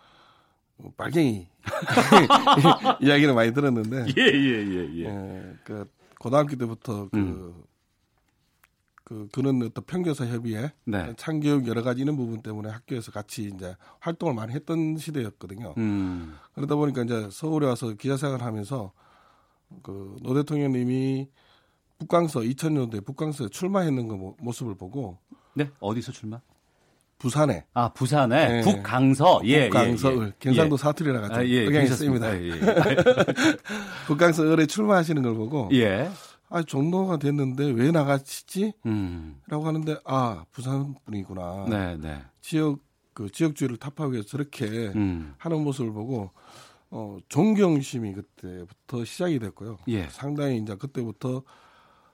어, 0.77 0.91
빨갱이 0.95 1.47
이야기를 3.01 3.33
많이 3.33 3.53
들었는데 3.53 4.05
예, 4.17 4.21
예, 4.21 4.67
예, 4.67 4.89
예. 4.93 5.05
예, 5.05 5.53
그 5.63 5.89
고등학교 6.19 6.55
때부터 6.55 7.09
그, 7.09 7.17
음. 7.17 7.63
그 9.03 9.27
그런 9.33 9.61
어떤 9.63 9.83
평교사 9.83 10.25
협의회, 10.25 10.71
네. 10.85 11.13
창교육 11.17 11.67
여러 11.67 11.83
가지 11.83 12.01
이런 12.01 12.15
부분 12.15 12.41
때문에 12.41 12.69
학교에서 12.69 13.11
같이 13.11 13.51
이제 13.53 13.75
활동을 13.99 14.33
많이 14.33 14.53
했던 14.53 14.95
시대였거든요. 14.97 15.73
음. 15.77 16.37
그러다 16.53 16.75
보니까 16.75 17.01
이제 17.03 17.27
서울에 17.31 17.67
와서 17.67 17.93
기자 17.95 18.15
생활을 18.15 18.45
하면서 18.45 18.93
그 19.83 20.15
노 20.21 20.33
대통령님이 20.33 21.27
북강서 22.05 22.39
2000년도에 22.39 23.05
북강서에 23.05 23.50
출마했는 23.50 24.08
그 24.08 24.15
모- 24.15 24.36
모습을 24.39 24.74
보고 24.75 25.20
네, 25.53 25.70
어디서 25.79 26.12
출마? 26.12 26.41
부산에 27.20 27.65
아, 27.75 27.89
부산에 27.93 28.58
예. 28.58 28.62
북강서. 28.62 29.41
예, 29.43 29.70
북강서 29.70 30.12
예, 30.13 30.17
을 30.17 30.27
예. 30.29 30.34
경상도 30.39 30.74
예. 30.74 30.77
사투리라 30.81 31.22
가지고 31.22 31.39
아, 31.39 31.46
예. 31.46 31.86
씁니다. 31.86 32.36
예, 32.41 32.50
북강서 34.08 34.51
을에 34.51 34.65
출마하시는 34.65 35.22
걸 35.22 35.36
보고 35.36 35.70
예. 35.74 35.77
예. 35.77 36.10
아 36.50 36.63
종로가 36.63 37.17
됐는데 37.17 37.65
왜 37.70 37.91
나가시지? 37.91 38.74
음. 38.88 39.39
라고 39.48 39.67
하는데 39.67 39.96
아 40.03 40.43
부산 40.51 40.96
분이구나 41.05 41.65
네, 41.70 41.98
네. 41.98 42.22
지역 42.41 42.79
그 43.13 43.29
지역주의를 43.29 43.77
타파하기 43.77 44.13
위해서 44.13 44.27
저렇게 44.27 44.65
음. 44.96 45.36
하는 45.38 45.63
모습을 45.63 45.93
보고 45.93 46.31
어 46.89 47.17
존경심이 47.29 48.13
그때부터 48.13 49.05
시작이 49.05 49.38
됐고요. 49.38 49.77
예. 49.89 50.08
상당히 50.10 50.58
이제 50.58 50.75
그때부터 50.75 51.43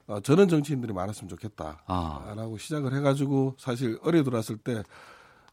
어, 0.08 0.20
저런 0.22 0.48
정치인들이 0.48 0.94
많았으면 0.94 1.30
좋겠다라고 1.30 1.82
아. 1.88 2.58
시작을 2.58 2.94
해가지고 2.96 3.56
사실 3.58 4.00
어려 4.02 4.24
들어왔을 4.24 4.58
때 4.58 4.84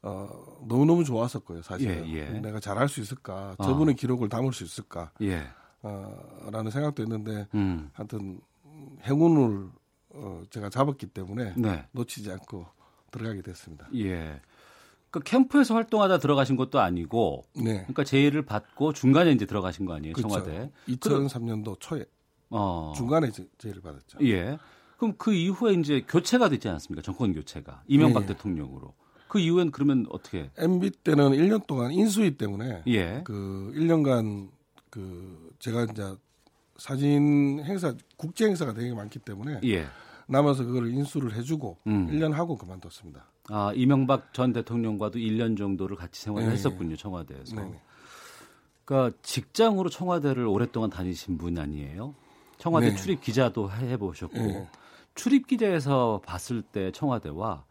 어, 0.02 0.28
너무너무 0.66 1.02
좋았었고요. 1.02 1.62
사실 1.62 1.88
예, 1.88 2.12
예. 2.12 2.25
내가 2.40 2.61
잘할 2.61 2.88
수 2.88 3.00
있을까, 3.00 3.54
아. 3.58 3.64
저분의 3.64 3.96
기록을 3.96 4.28
담을 4.28 4.52
수 4.52 4.62
있을까, 4.62 5.11
예. 5.23 5.44
어, 5.82 6.49
라는 6.52 6.70
생각도 6.70 7.02
했는데 7.02 7.49
음. 7.54 7.90
하여튼 7.94 8.40
행운을 9.04 9.70
어, 10.11 10.42
제가 10.50 10.68
잡았기 10.68 11.06
때문에 11.06 11.54
네. 11.56 11.87
놓치지 11.92 12.30
않고 12.30 12.66
들어가게 13.11 13.42
됐습니다. 13.42 13.88
예. 13.96 14.40
그 15.11 15.20
캠프에서 15.20 15.75
활동하다 15.75 16.18
들어가신 16.18 16.56
것도 16.56 16.80
아니고 16.80 17.44
네. 17.54 17.78
그러니까 17.78 18.04
제의를 18.04 18.42
받고 18.42 18.92
중간에 18.92 19.32
이제 19.32 19.46
들어가신 19.46 19.87
거 19.87 19.94
아니에요, 19.94 20.14
그렇죠. 20.14 20.28
청와대. 20.28 20.70
2003년도 20.88 21.76
초에 21.80 22.04
어. 22.51 22.93
중간에 22.97 23.31
제- 23.31 23.49
제의를 23.59 23.83
받았죠. 23.83 24.19
예. 24.23 24.59
그럼 24.99 25.15
그 25.19 25.33
이후에 25.35 25.75
이제 25.75 26.05
교체가 26.09 26.49
되지 26.49 26.69
않았습니까? 26.69 27.03
정권 27.03 27.33
교체가 27.33 27.83
이명박 27.89 28.23
예. 28.25 28.27
대통령으로. 28.29 28.95
그 29.29 29.39
이후엔 29.41 29.73
그러면 29.73 30.07
어떻게? 30.11 30.51
MB 30.57 30.91
때는 31.03 31.31
1년 31.33 31.67
동안 31.67 31.91
인수위 31.93 32.37
때문에 32.37 32.85
예. 32.87 33.23
그 33.25 33.73
1년간 33.75 34.49
그 34.91 35.51
제가 35.59 35.85
이제 35.91 36.15
사진 36.77 37.61
행사 37.65 37.95
국제 38.17 38.47
행사가 38.47 38.75
되게 38.75 38.95
많기 38.95 39.19
때문에 39.19 39.61
예. 39.65 39.87
남아서 40.29 40.65
그걸 40.65 40.89
인수를 40.91 41.35
해주고 41.35 41.79
음. 41.89 42.07
1년 42.11 42.33
하고 42.33 42.57
그만뒀습니다. 42.57 43.27
아, 43.51 43.73
이명박 43.75 44.33
전 44.33 44.53
대통령과도 44.53 45.19
1년 45.19 45.59
정도를 45.59 45.97
같이 45.97 46.23
생활을 46.23 46.49
네. 46.49 46.55
했었군요, 46.55 46.97
청와대에서. 46.97 47.57
네. 47.57 47.81
그러니까 48.85 49.17
직장으로 49.23 49.91
청와대를 49.91 50.47
오랫동안 50.47 50.91
다니신 50.91 51.37
분 51.39 51.59
아니에요? 51.59 52.15
청와대 52.64 52.88
네. 52.88 52.97
출입 52.97 53.21
기자도 53.21 53.71
해 53.71 53.99
보셨고. 53.99 54.38
네. 54.38 54.66
출입 55.14 55.47
기자에서 55.47 56.23
봤을 56.25 56.62
때 56.62 56.90
청와대와 56.92 57.62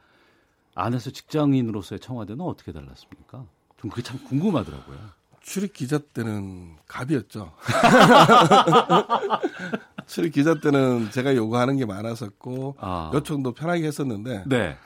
안에서 0.75 1.09
직장인으로서의 1.09 1.99
청와대는 1.99 2.45
어떻게 2.45 2.71
달랐습니까? 2.71 3.43
좀 3.77 3.89
그게 3.89 4.03
참 4.03 4.23
궁금하더라고요. 4.23 4.97
출입 5.41 5.73
기자 5.73 5.97
때는 5.97 6.75
갑이었죠. 6.87 7.53
출입 10.05 10.31
기자 10.31 10.59
때는 10.59 11.09
제가 11.09 11.35
요구하는 11.35 11.77
게 11.77 11.87
많았었고 11.87 12.75
아. 12.79 13.09
요청도 13.15 13.53
편하게 13.53 13.87
했었는데 13.87 14.43
네. 14.45 14.77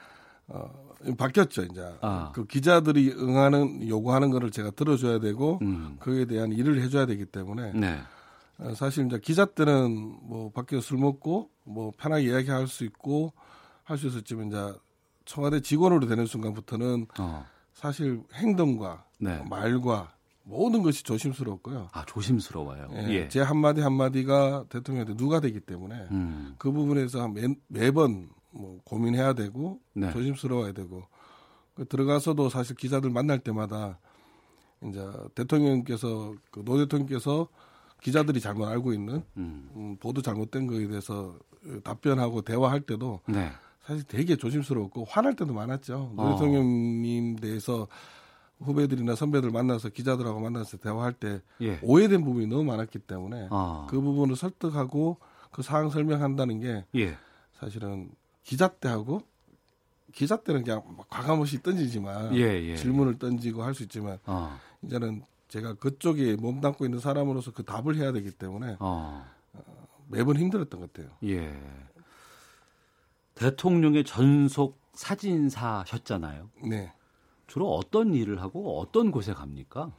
어, 0.47 0.71
바뀌었죠 1.17 1.63
이제 1.63 1.85
아. 1.99 2.31
그 2.33 2.45
기자들이 2.45 3.11
응하는 3.11 3.89
요구하는 3.89 4.29
거를 4.29 4.51
제가 4.51 4.71
들어줘야 4.71 5.19
되고 5.19 5.59
음. 5.63 5.97
그에 5.99 6.23
대한 6.23 6.53
일을 6.53 6.81
해줘야 6.81 7.05
되기 7.05 7.25
때문에 7.25 7.73
네. 7.73 7.99
어, 8.59 8.73
사실 8.73 9.05
이제 9.05 9.19
기자 9.19 9.45
때는 9.45 10.19
뭐 10.23 10.51
밖에서 10.51 10.81
술 10.81 10.97
먹고 10.97 11.49
뭐 11.63 11.91
편하게 11.97 12.25
이야기할 12.25 12.67
수 12.67 12.83
있고 12.85 13.33
할 13.83 13.97
수 13.97 14.07
있었지만 14.07 14.47
이제 14.47 14.73
청와대 15.25 15.61
직원으로 15.61 16.07
되는 16.07 16.25
순간부터는 16.25 17.07
어. 17.19 17.45
사실 17.73 18.21
행동과 18.33 19.05
네. 19.19 19.41
말과 19.49 20.13
모든 20.43 20.81
것이 20.81 21.03
조심스럽고요. 21.03 21.89
아, 21.91 22.05
조심스러워요. 22.05 22.87
예, 22.93 23.09
예. 23.09 23.27
제 23.27 23.41
한마디 23.41 23.81
한마디가 23.81 24.65
대통령한테 24.69 25.15
누가 25.17 25.39
되기 25.41 25.59
때문에 25.59 26.07
음. 26.11 26.55
그 26.57 26.71
부분에서 26.71 27.27
매, 27.27 27.47
매번 27.67 28.29
뭐 28.51 28.79
고민해야 28.85 29.33
되고 29.33 29.79
네. 29.93 30.11
조심스러워야 30.11 30.71
되고 30.71 31.03
그 31.75 31.85
들어가서도 31.85 32.49
사실 32.49 32.75
기자들 32.75 33.09
만날 33.09 33.39
때마다 33.39 33.99
이제 34.83 35.05
대통령께서 35.35 36.33
그노 36.51 36.77
대통령께서 36.77 37.47
기자들이 38.01 38.39
잘못 38.39 38.67
알고 38.67 38.93
있는 38.93 39.23
음. 39.37 39.69
음, 39.75 39.97
보도 39.99 40.21
잘못된 40.21 40.67
거에 40.67 40.87
대해서 40.87 41.37
답변하고 41.83 42.41
대화할 42.41 42.81
때도 42.81 43.21
네. 43.27 43.51
사실 43.85 44.03
되게 44.03 44.35
조심스러웠고 44.35 45.05
화날 45.05 45.35
때도 45.35 45.53
많았죠. 45.53 46.13
노 46.15 46.21
어. 46.21 46.29
대통령님 46.35 47.37
대해서 47.37 47.87
후배들이나 48.59 49.15
선배들 49.15 49.51
만나서 49.51 49.89
기자들하고 49.89 50.39
만나서 50.39 50.77
대화할 50.77 51.13
때 51.13 51.41
예. 51.61 51.79
오해된 51.81 52.23
부분이 52.23 52.47
너무 52.47 52.63
많았기 52.63 52.99
때문에 52.99 53.47
아. 53.51 53.87
그 53.89 53.99
부분을 54.01 54.35
설득하고 54.35 55.17
그 55.51 55.61
사항 55.61 55.89
설명한다는 55.89 56.59
게 56.59 56.85
예. 56.95 57.17
사실은 57.59 58.09
기자 58.43 58.67
때하고 58.67 59.21
기자 60.13 60.37
때는 60.37 60.63
그냥 60.63 60.81
막 60.97 61.07
과감없이 61.09 61.61
던지지만 61.61 62.35
예, 62.35 62.41
예. 62.63 62.75
질문을 62.75 63.19
던지고 63.19 63.63
할 63.63 63.73
수 63.73 63.83
있지만 63.83 64.17
어. 64.25 64.57
이제는 64.83 65.21
제가 65.47 65.75
그쪽에 65.75 66.35
몸담고 66.35 66.85
있는 66.85 66.99
사람으로서 66.99 67.51
그 67.51 67.63
답을 67.63 67.95
해야 67.95 68.11
되기 68.11 68.31
때문에 68.31 68.77
어. 68.79 69.25
매번 70.09 70.37
힘들었던 70.37 70.79
것 70.79 70.93
같아요. 70.93 71.15
예. 71.23 71.53
대통령의 73.35 74.03
전속 74.03 74.79
사진사셨잖아요. 74.93 76.49
네. 76.69 76.91
주로 77.45 77.73
어떤 77.75 78.13
일을 78.13 78.41
하고 78.41 78.79
어떤 78.79 79.11
곳에 79.11 79.33
갑니까? 79.33 79.91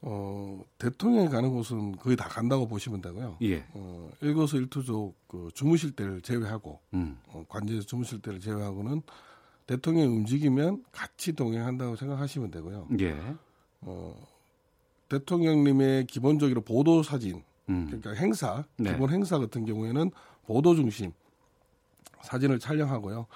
어, 0.00 0.62
대통령이 0.78 1.28
가는 1.28 1.52
곳은 1.52 1.96
거의 1.96 2.16
다 2.16 2.28
간다고 2.28 2.66
보시면 2.66 3.00
되고요. 3.00 3.36
예. 3.42 3.64
어, 3.74 4.10
일거수 4.20 4.56
일투족 4.56 5.16
그 5.28 5.48
주무실 5.54 5.92
때를 5.92 6.20
제외하고 6.22 6.80
음. 6.94 7.18
어, 7.28 7.44
관제에서 7.48 7.86
주무실 7.86 8.20
때를 8.20 8.40
제외하고는 8.40 9.02
대통령이 9.66 10.08
움직이면 10.08 10.84
같이 10.92 11.34
동행한다고 11.34 11.96
생각하시면 11.96 12.50
되고요. 12.50 12.88
예. 13.00 13.16
어, 13.82 14.14
대통령님의 15.12 16.06
기본적으로 16.06 16.62
보도 16.62 17.02
사진, 17.02 17.42
음. 17.68 17.86
그러니까 17.86 18.12
행사, 18.12 18.64
네. 18.78 18.92
기본 18.92 19.10
행사 19.10 19.38
같은 19.38 19.66
경우에는 19.66 20.10
보도 20.46 20.74
중심 20.74 21.12
사진을 22.22 22.58
촬영하고요. 22.58 23.26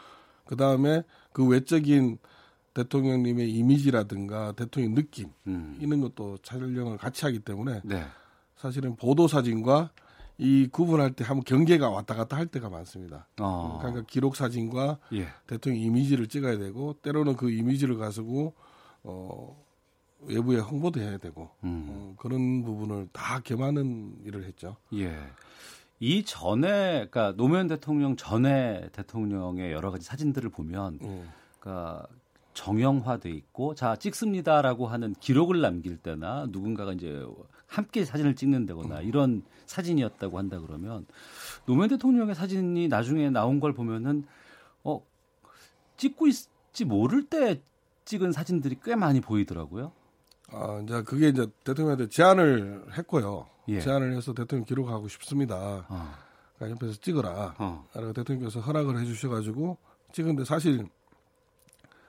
그 0.46 0.56
다음에 0.56 1.02
그 1.32 1.46
외적인 1.46 2.18
대통령님의 2.72 3.50
이미지라든가 3.50 4.52
대통령 4.52 4.94
느낌 4.94 5.28
음. 5.46 5.76
이런 5.78 6.00
것도 6.00 6.38
촬영을 6.38 6.96
같이 6.96 7.26
하기 7.26 7.40
때문에 7.40 7.82
네. 7.84 8.04
사실은 8.56 8.96
보도 8.96 9.28
사진과 9.28 9.90
이 10.38 10.68
구분할 10.70 11.12
때 11.12 11.24
한번 11.24 11.44
경계가 11.44 11.90
왔다 11.90 12.14
갔다 12.14 12.36
할 12.36 12.46
때가 12.46 12.70
많습니다. 12.70 13.26
어. 13.38 13.78
그러니까 13.80 14.04
기록 14.06 14.36
사진과 14.36 14.98
예. 15.14 15.28
대통령 15.46 15.80
이미지를 15.80 16.26
찍어야 16.26 16.58
되고 16.58 16.94
때로는 17.02 17.36
그 17.36 17.50
이미지를 17.50 17.96
가지고 17.96 18.54
어, 19.02 19.65
외부에 20.20 20.58
홍보도 20.58 21.00
해야 21.00 21.18
되고 21.18 21.50
음. 21.64 21.86
어, 21.88 22.14
그런 22.18 22.62
부분을 22.64 23.08
다 23.12 23.40
겸하는 23.40 24.16
일을 24.24 24.44
했죠. 24.44 24.76
예. 24.94 25.16
이 25.98 26.24
전에 26.24 27.08
그러니까 27.10 27.34
노무현 27.36 27.68
대통령 27.68 28.16
전에 28.16 28.88
대통령의 28.92 29.72
여러 29.72 29.90
가지 29.90 30.04
사진들을 30.04 30.50
보면 30.50 30.98
예. 31.02 31.24
그러니까 31.60 32.06
정형화돼 32.54 33.30
있고 33.30 33.74
자 33.74 33.96
찍습니다라고 33.96 34.86
하는 34.86 35.14
기록을 35.20 35.60
남길 35.60 35.96
때나 35.98 36.46
누군가가 36.50 36.92
이제 36.92 37.24
함께 37.66 38.04
사진을 38.04 38.34
찍는다거나 38.34 39.02
이런 39.02 39.42
사진이었다고 39.66 40.38
한다 40.38 40.58
그러면 40.60 41.06
노무현 41.66 41.90
대통령의 41.90 42.34
사진이 42.34 42.88
나중에 42.88 43.28
나온 43.30 43.60
걸 43.60 43.74
보면은 43.74 44.24
어 44.84 45.02
찍고 45.96 46.28
있지 46.28 46.84
모를 46.84 47.26
때 47.26 47.60
찍은 48.06 48.32
사진들이 48.32 48.78
꽤 48.84 48.94
많이 48.94 49.20
보이더라고요. 49.20 49.92
아, 50.52 50.80
이제 50.84 51.02
그게 51.02 51.28
이제 51.28 51.46
대통령한테 51.64 52.08
제안을 52.08 52.84
했고요. 52.96 53.46
예. 53.68 53.80
제안을 53.80 54.16
해서 54.16 54.32
대통령 54.32 54.64
기록하고 54.64 55.08
싶습니다. 55.08 55.84
어. 55.88 56.12
그러니까 56.56 56.86
옆에서 56.86 57.00
찍어라. 57.00 57.54
어. 57.58 57.84
대통령께서 58.14 58.60
허락을 58.60 58.98
해주셔가지고 59.00 59.76
찍은데 60.12 60.44
사실 60.44 60.86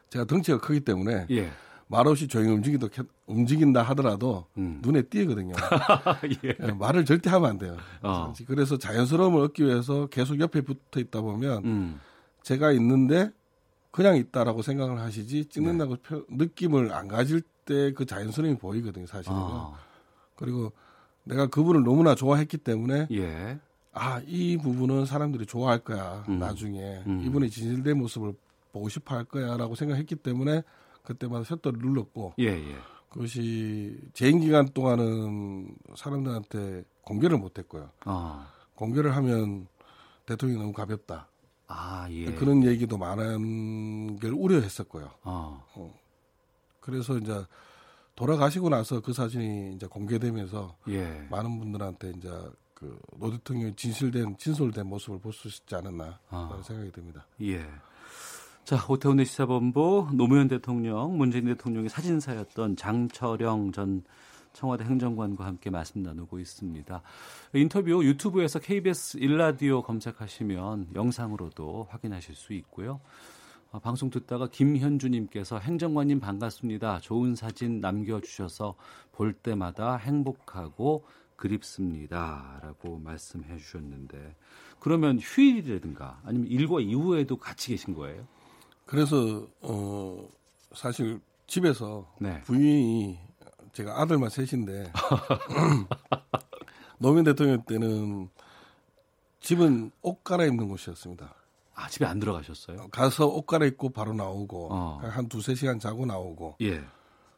제가 0.09 0.25
덩치가 0.25 0.59
크기 0.59 0.79
때문에 0.79 1.25
예. 1.31 1.51
말없이 1.87 2.27
조용히 2.27 2.51
움직이도 2.53 2.89
움직인다 3.27 3.81
하더라도 3.81 4.45
음. 4.57 4.79
눈에 4.83 5.01
띄거든요. 5.03 5.53
예. 6.45 6.55
예, 6.61 6.71
말을 6.73 7.05
절대 7.05 7.29
하면 7.29 7.49
안 7.49 7.57
돼요. 7.57 7.77
어. 8.03 8.33
그래서 8.45 8.77
자연스러움을 8.77 9.41
얻기 9.41 9.63
위해서 9.65 10.05
계속 10.07 10.39
옆에 10.39 10.61
붙어 10.61 10.99
있다 10.99 11.21
보면 11.21 11.65
음. 11.65 11.99
제가 12.43 12.71
있는데 12.73 13.31
그냥 13.91 14.15
있다라고 14.15 14.61
생각을 14.61 14.99
하시지 14.99 15.45
찍는다고 15.45 15.95
표- 15.97 16.25
느낌을 16.29 16.93
안 16.93 17.07
가질 17.07 17.41
때 17.67 17.91
그 17.91 18.05
자연스러움이 18.05 18.57
보이거든요, 18.57 19.05
사실은. 19.05 19.35
아. 19.37 19.73
그리고 20.35 20.71
내가 21.23 21.47
그분을 21.47 21.83
너무나 21.83 22.15
좋아했기 22.15 22.57
때문에 22.57 23.07
예. 23.11 23.59
아, 23.91 24.21
이 24.25 24.57
부분은 24.57 25.05
사람들이 25.05 25.45
좋아할 25.45 25.79
거야. 25.79 26.23
음. 26.29 26.39
나중에 26.39 27.03
음. 27.05 27.21
이분의 27.25 27.49
진실된 27.49 27.97
모습을 27.97 28.33
보고 28.71 28.89
싶어 28.89 29.15
할 29.15 29.25
거야라고 29.25 29.75
생각했기 29.75 30.15
때문에 30.15 30.63
그때마다 31.03 31.43
셔터를 31.43 31.79
눌렀고 31.79 32.33
예, 32.39 32.45
예. 32.47 32.75
그것이 33.09 33.99
재임 34.13 34.39
기간 34.39 34.67
동안은 34.69 35.75
사람들한테 35.95 36.83
공개를 37.01 37.37
못 37.37 37.57
했고요. 37.57 37.89
아. 38.05 38.47
공개를 38.75 39.15
하면 39.15 39.67
대통령이 40.25 40.61
너무 40.61 40.73
가볍다. 40.73 41.27
아, 41.67 42.07
예. 42.11 42.31
그런 42.33 42.63
얘기도 42.63 42.97
많은 42.97 44.19
걸 44.19 44.31
우려했었고요. 44.31 45.09
어. 45.23 45.65
그래서 46.87 47.17
이제 47.17 47.45
돌아가시고 48.15 48.69
나서 48.69 49.01
그 49.01 49.11
사진이 49.11 49.75
이제 49.75 49.85
공개되면서 49.85 50.75
예. 50.87 51.27
많은 51.29 51.59
분들한테 51.59 52.13
이제 52.17 52.29
그노 52.73 53.29
대통령의 53.31 53.75
진실된 53.75 54.37
진솔된 54.37 54.87
모습을 54.87 55.19
볼 55.19 55.33
수 55.33 55.49
있지 55.49 55.75
않았나 55.75 56.17
아. 56.29 56.61
생각이 56.63 56.91
듭니다. 56.93 57.27
예. 57.41 57.65
자, 58.63 58.77
오태훈의 58.87 59.25
시사본부 59.25 60.09
노무현 60.13 60.47
대통령, 60.47 61.17
문재인 61.17 61.45
대통령의 61.45 61.89
사진사였던 61.89 62.77
장철영 62.77 63.73
전 63.73 64.03
청와대 64.53 64.85
행정관과 64.85 65.45
함께 65.45 65.69
말씀 65.69 66.01
나누고 66.01 66.39
있습니다. 66.39 67.01
인터뷰 67.53 68.03
유튜브에서 68.03 68.59
KBS 68.59 69.17
일라디오 69.17 69.83
검색하시면 69.83 70.89
영상으로도 70.95 71.87
확인하실 71.89 72.35
수 72.35 72.53
있고요. 72.53 72.99
어, 73.71 73.79
방송 73.79 74.09
듣다가 74.09 74.47
김현주님께서 74.47 75.59
행정관님 75.59 76.21
반갑습니다. 76.21 77.01
좋은 77.01 77.35
사진 77.35 77.81
남겨주셔서 77.81 78.75
볼 79.11 79.33
때마다 79.33 79.97
행복하고 79.97 81.05
그립습니다. 81.35 82.59
라고 82.63 82.97
말씀해 82.97 83.57
주셨는데 83.57 84.35
그러면 84.79 85.19
휴일이라든가 85.19 86.21
아니면 86.23 86.47
일과 86.47 86.79
이후에도 86.79 87.37
같이 87.37 87.69
계신 87.69 87.93
거예요? 87.93 88.25
그래서 88.85 89.45
어 89.61 90.27
사실 90.73 91.19
집에서 91.45 92.11
네. 92.19 92.41
부인이 92.43 93.19
제가 93.73 94.01
아들만 94.01 94.29
셋인데 94.29 94.91
노무현 96.99 97.25
대통령 97.25 97.61
때는 97.63 98.29
집은 99.41 99.91
옷 100.01 100.23
갈아입는 100.23 100.69
곳이었습니다. 100.69 101.35
아, 101.79 101.87
집에 101.87 102.05
안 102.05 102.19
들어가셨어요? 102.19 102.87
가서 102.91 103.27
옷 103.27 103.45
갈아입고 103.45 103.89
바로 103.89 104.11
나오고 104.13 104.69
어. 104.73 104.99
한 105.03 105.29
두세 105.29 105.53
시간 105.53 105.79
자고 105.79 106.05
나오고 106.07 106.55
예. 106.61 106.83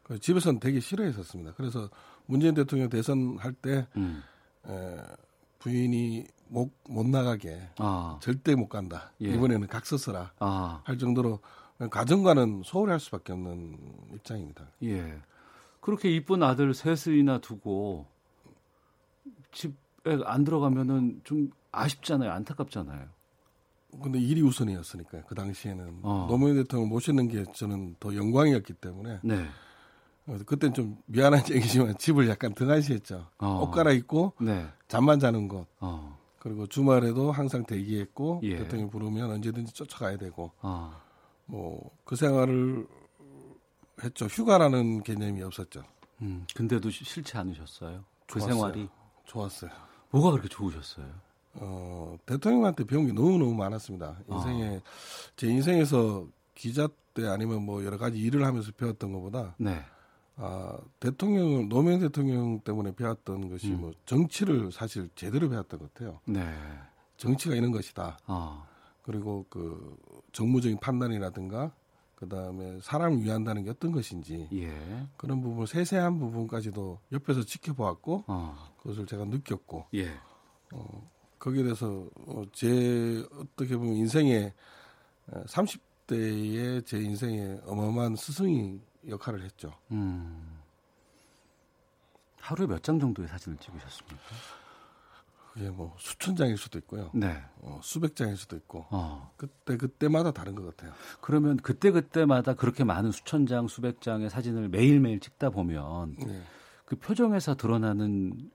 그 0.02 0.18
집에서는 0.18 0.60
되게 0.60 0.80
싫어했었습니다. 0.80 1.52
그래서 1.56 1.90
문재인 2.24 2.54
대통령 2.54 2.88
대선 2.88 3.36
할 3.38 3.52
때 3.52 3.86
음. 3.96 4.22
부인이 5.58 6.26
못, 6.48 6.70
못 6.88 7.06
나가게 7.06 7.68
아. 7.78 8.18
절대 8.22 8.54
못 8.54 8.68
간다. 8.68 9.12
예. 9.20 9.28
이번에는 9.28 9.68
각서 9.68 9.98
써라 9.98 10.32
아. 10.38 10.80
할 10.84 10.96
정도로 10.96 11.40
가정과는 11.90 12.62
소홀할 12.64 12.98
수밖에 12.98 13.32
없는 13.34 13.78
입장입니다. 14.14 14.64
예. 14.84 15.20
그렇게 15.80 16.10
이쁜 16.10 16.42
아들 16.42 16.72
셋이나 16.72 17.38
두고 17.40 18.06
집에 19.52 19.74
안 20.24 20.44
들어가면은 20.44 21.20
좀 21.24 21.50
아쉽잖아요. 21.72 22.30
안타깝잖아요. 22.32 23.06
근데 24.02 24.18
일이 24.18 24.40
우선이었으니까요. 24.42 25.22
그 25.26 25.34
당시에는 25.34 26.00
어. 26.02 26.26
노무현 26.28 26.56
대통령 26.56 26.88
모시는 26.88 27.28
게 27.28 27.44
저는 27.54 27.96
더 28.00 28.14
영광이었기 28.14 28.74
때문에 28.74 29.20
네. 29.22 29.46
어, 30.26 30.38
그때는 30.46 30.74
좀 30.74 30.98
미안한 31.06 31.42
얘기지만 31.50 31.96
집을 31.98 32.28
약간 32.28 32.54
등한시했죠. 32.54 33.26
어. 33.38 33.60
옷 33.62 33.70
갈아입고 33.70 34.34
네. 34.40 34.66
잠만 34.88 35.18
자는 35.18 35.48
곳 35.48 35.66
어. 35.80 36.18
그리고 36.38 36.66
주말에도 36.66 37.32
항상 37.32 37.64
대기했고 37.64 38.40
예. 38.44 38.58
대통령 38.58 38.88
부르면 38.90 39.30
언제든지 39.30 39.72
쫓아가야 39.74 40.16
되고 40.16 40.52
아. 40.60 40.98
뭐그 41.46 42.16
생활을 42.16 42.86
했죠. 44.02 44.26
휴가라는 44.26 45.02
개념이 45.02 45.42
없었죠. 45.42 45.82
음. 46.22 46.46
근데도 46.54 46.88
시- 46.90 47.04
싫지 47.04 47.36
않으셨어요? 47.36 48.04
그 48.26 48.38
좋았어요. 48.38 48.52
생활이 48.54 48.88
좋았어요. 49.26 49.70
뭐가 50.10 50.30
그렇게 50.30 50.48
좋으셨어요? 50.48 51.06
어, 51.54 52.16
대통령한테 52.26 52.84
배운 52.84 53.06
게 53.06 53.12
너무너무 53.12 53.54
많았습니다. 53.54 54.18
인생에, 54.28 54.76
아. 54.76 54.80
제 55.36 55.48
인생에서 55.48 56.26
기자 56.54 56.88
때 57.14 57.26
아니면 57.26 57.64
뭐 57.64 57.84
여러 57.84 57.98
가지 57.98 58.18
일을 58.18 58.44
하면서 58.44 58.70
배웠던 58.72 59.12
것보다, 59.12 59.54
네. 59.58 59.80
아, 60.36 60.78
대통령을, 61.00 61.68
노무현 61.68 62.00
대통령 62.00 62.60
때문에 62.60 62.94
배웠던 62.94 63.50
것이 63.50 63.72
음. 63.72 63.80
뭐 63.80 63.92
정치를 64.06 64.72
사실 64.72 65.10
제대로 65.14 65.48
배웠던 65.48 65.80
것 65.80 65.92
같아요. 65.92 66.20
네. 66.24 66.42
정치가 67.16 67.54
이런 67.54 67.72
것이다. 67.72 68.18
아. 68.26 68.66
그리고 69.02 69.44
그 69.50 69.96
정무적인 70.32 70.78
판단이라든가, 70.78 71.72
그 72.14 72.28
다음에 72.28 72.78
사람을 72.82 73.22
위한다는 73.22 73.64
게 73.64 73.70
어떤 73.70 73.92
것인지, 73.92 74.48
예. 74.52 75.06
그런 75.16 75.40
부분, 75.40 75.64
세세한 75.66 76.18
부분까지도 76.18 76.98
옆에서 77.12 77.42
지켜보았고, 77.42 78.24
어. 78.26 78.56
그것을 78.78 79.06
제가 79.06 79.24
느꼈고, 79.24 79.86
예. 79.94 80.10
거기에 81.40 81.64
대해서 81.64 82.06
어, 82.26 82.44
제 82.52 83.26
어떻게 83.32 83.76
보면 83.76 83.94
인생의 83.96 84.52
30대의 85.46 86.86
제 86.86 86.98
인생의 87.00 87.62
어마어마한 87.66 88.14
스승이 88.16 88.80
역할을 89.08 89.42
했죠. 89.42 89.72
음. 89.90 90.58
하루에 92.40 92.66
몇 92.66 92.82
장 92.82 92.98
정도의 93.00 93.28
사진을 93.28 93.58
찍으셨습니까? 93.58 94.22
그게 95.52 95.68
뭐 95.70 95.96
수천 95.98 96.36
장일 96.36 96.56
수도 96.56 96.78
있고요. 96.78 97.10
네. 97.12 97.42
어, 97.58 97.80
수백 97.82 98.14
장일 98.14 98.36
수도 98.36 98.56
있고 98.56 98.86
어. 98.90 99.32
그때 99.36 99.76
그때마다 99.76 100.30
다른 100.32 100.54
것 100.54 100.64
같아요. 100.64 100.92
그러면 101.20 101.56
그때 101.56 101.90
그때마다 101.90 102.54
그렇게 102.54 102.84
많은 102.84 103.10
수천 103.12 103.46
장, 103.46 103.66
수백 103.66 104.00
장의 104.00 104.30
사진을 104.30 104.68
매일 104.68 105.00
매일 105.00 105.18
찍다 105.20 105.50
보면 105.50 106.16
네. 106.18 106.42
그 106.84 106.96
표정에서 106.96 107.56
드러나는 107.56 108.50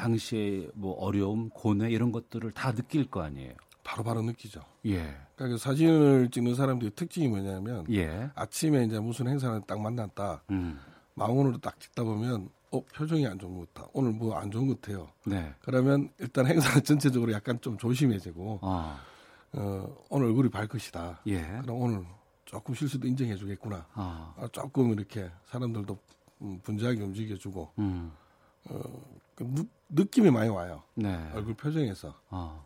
당시의 0.00 0.70
뭐 0.74 0.94
어려움, 0.94 1.50
고뇌 1.50 1.90
이런 1.90 2.10
것들을 2.10 2.50
다 2.52 2.72
느낄 2.72 3.08
거 3.10 3.20
아니에요. 3.22 3.52
바로바로 3.84 4.22
느끼죠. 4.22 4.62
예. 4.86 4.96
그러니까 5.34 5.48
그 5.48 5.58
사진을 5.58 6.30
찍는 6.30 6.54
사람들의 6.54 6.92
특징이 6.94 7.28
뭐냐면 7.28 7.84
예. 7.90 8.30
아침에 8.34 8.84
이제 8.84 8.98
무슨 8.98 9.28
행사를 9.28 9.60
딱 9.66 9.80
만났다. 9.80 10.42
음. 10.50 10.78
망원으로 11.14 11.58
딱 11.58 11.78
찍다 11.80 12.02
보면 12.04 12.48
어 12.70 12.80
표정이 12.94 13.26
안 13.26 13.38
좋은 13.38 13.58
것 13.58 13.74
같다. 13.74 13.88
오늘 13.92 14.12
뭐 14.12 14.36
안 14.36 14.50
좋은 14.50 14.68
것 14.68 14.80
같아요. 14.80 15.08
네. 15.26 15.52
그러면 15.60 16.08
일단 16.18 16.46
행사 16.46 16.78
전체적으로 16.80 17.32
약간 17.32 17.60
좀 17.60 17.76
조심해지고 17.76 18.60
아. 18.62 19.00
어, 19.52 19.96
오늘 20.08 20.26
얼굴이 20.28 20.48
밝 20.50 20.68
것이다. 20.68 21.20
예. 21.26 21.40
그럼 21.62 21.76
오늘 21.82 22.04
조금 22.44 22.74
실수도 22.74 23.06
인정해 23.08 23.34
주겠구나. 23.36 23.86
아. 23.94 24.34
아, 24.38 24.48
조금 24.52 24.92
이렇게 24.92 25.28
사람들도 25.46 25.98
음, 26.42 26.60
분주하게 26.62 27.02
움직여주고 27.02 27.72
음. 27.78 28.12
그 29.34 29.44
느, 29.90 30.02
느낌이 30.02 30.30
많이 30.30 30.48
와요. 30.48 30.82
네. 30.94 31.16
얼굴 31.34 31.54
표정에서. 31.54 32.14
아. 32.30 32.62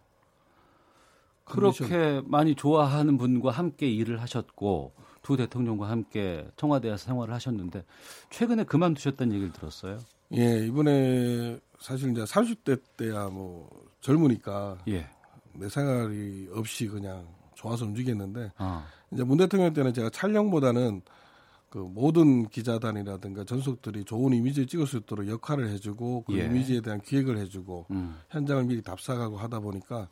컨디션. 1.44 1.88
그렇게 1.88 2.22
많이 2.26 2.54
좋아하는 2.54 3.18
분과 3.18 3.50
함께 3.50 3.88
일을 3.88 4.20
하셨고 4.22 4.92
두 5.22 5.36
대통령과 5.36 5.88
함께 5.88 6.46
청와대에서 6.56 6.96
생활을 6.96 7.34
하셨는데 7.34 7.84
최근에 8.30 8.64
그만두셨다는 8.64 9.34
얘기를 9.34 9.52
들었어요. 9.52 9.98
예, 10.34 10.66
이번에 10.66 11.58
사실 11.80 12.10
이제 12.10 12.24
30대 12.24 12.80
때야 12.96 13.28
뭐 13.28 13.68
젊으니까 14.00 14.78
예. 14.88 15.06
내 15.52 15.68
생활이 15.68 16.48
없이 16.52 16.86
그냥 16.86 17.26
좋아서 17.54 17.84
움직였는데 17.84 18.52
아. 18.56 18.86
이제 19.12 19.22
문 19.22 19.38
대통령 19.38 19.72
때는 19.72 19.92
제가 19.92 20.10
촬영보다는 20.10 21.02
그 21.74 21.78
모든 21.78 22.48
기자단이라든가 22.48 23.42
전속들이 23.42 24.04
좋은 24.04 24.32
이미지를 24.32 24.68
찍을 24.68 24.86
수 24.86 24.98
있도록 24.98 25.26
역할을 25.26 25.70
해주고 25.70 26.22
그 26.22 26.38
예. 26.38 26.44
이미지에 26.44 26.80
대한 26.80 27.00
기획을 27.00 27.36
해주고 27.36 27.86
음. 27.90 28.14
현장을 28.30 28.62
미리 28.62 28.80
답사가고 28.80 29.36
하다 29.38 29.58
보니까 29.58 30.08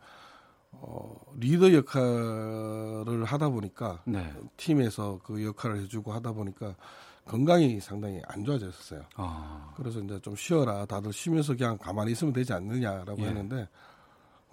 어, 0.72 1.14
리더 1.36 1.72
역할을 1.72 3.22
하다 3.24 3.50
보니까 3.50 4.02
네. 4.06 4.28
팀에서 4.56 5.20
그 5.22 5.44
역할을 5.44 5.82
해주고 5.82 6.12
하다 6.12 6.32
보니까 6.32 6.74
건강이 7.26 7.78
상당히 7.78 8.20
안 8.26 8.44
좋아졌어요. 8.44 9.02
아. 9.14 9.72
그래서 9.76 10.00
이제 10.00 10.18
좀 10.18 10.34
쉬어라. 10.34 10.84
다들 10.86 11.12
쉬면서 11.12 11.54
그냥 11.54 11.78
가만히 11.78 12.10
있으면 12.10 12.32
되지 12.32 12.52
않느냐라고 12.54 13.22
예. 13.22 13.26
했는데 13.26 13.68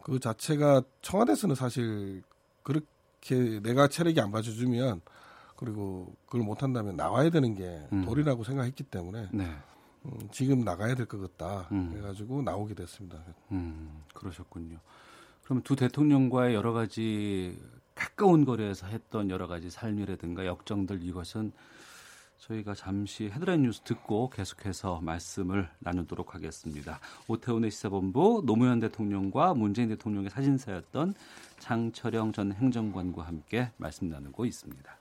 그 0.03 0.19
자체가 0.19 0.83
청와대에서는 1.01 1.55
사실 1.55 2.21
그렇게 2.61 3.59
내가 3.63 3.87
체력이 3.87 4.21
안 4.21 4.29
받쳐주면 4.29 5.01
그리고 5.59 6.15
그걸 6.25 6.41
못한다면 6.41 6.95
나와야 6.95 7.29
되는 7.29 7.53
게 7.53 7.85
음. 7.91 8.05
도리라고 8.05 8.45
생각했기 8.45 8.83
때문에 8.85 9.27
네. 9.33 9.43
음, 10.05 10.17
지금 10.31 10.61
나가야 10.61 10.95
될 10.95 11.05
것 11.05 11.19
같다 11.19 11.67
음. 11.73 11.91
해가지고 11.97 12.43
나오게 12.43 12.75
됐습니다. 12.75 13.21
음, 13.51 14.03
그러셨군요. 14.13 14.77
그럼 15.43 15.61
두 15.63 15.75
대통령과의 15.75 16.55
여러 16.55 16.71
가지 16.71 17.59
가까운 17.93 18.45
거리에서 18.45 18.87
했던 18.87 19.29
여러 19.29 19.47
가지 19.47 19.69
삶이라든가 19.69 20.45
역정들 20.45 21.03
이것은 21.03 21.51
저희가 22.37 22.73
잠시 22.73 23.25
헤드라인 23.25 23.63
뉴스 23.63 23.81
듣고 23.81 24.29
계속해서 24.29 25.01
말씀을 25.01 25.69
나누도록 25.79 26.35
하겠습니다. 26.35 27.01
오태훈의 27.27 27.69
시사본부 27.69 28.43
노무현 28.45 28.79
대통령과 28.79 29.55
문재인 29.55 29.89
대통령의 29.89 30.29
사진사였던 30.29 31.15
장철영 31.59 32.31
전 32.31 32.53
행정관과 32.53 33.23
함께 33.23 33.71
말씀 33.75 34.07
나누고 34.07 34.45
있습니다. 34.45 34.98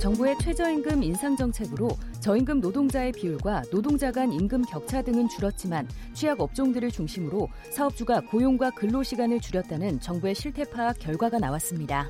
정부의 0.00 0.34
최저임금 0.38 1.02
인상 1.02 1.36
정책으로 1.36 1.90
저임금 2.20 2.60
노동자의 2.60 3.12
비율과 3.12 3.64
노동자 3.70 4.10
간 4.10 4.32
임금 4.32 4.62
격차 4.62 5.02
등은 5.02 5.28
줄었지만 5.28 5.86
취약 6.14 6.40
업종들을 6.40 6.90
중심으로 6.90 7.48
사업주가 7.70 8.20
고용과 8.20 8.70
근로 8.70 9.02
시간을 9.02 9.40
줄였다는 9.40 10.00
정부의 10.00 10.34
실태 10.34 10.64
파악 10.64 10.98
결과가 10.98 11.38
나왔습니다. 11.38 12.08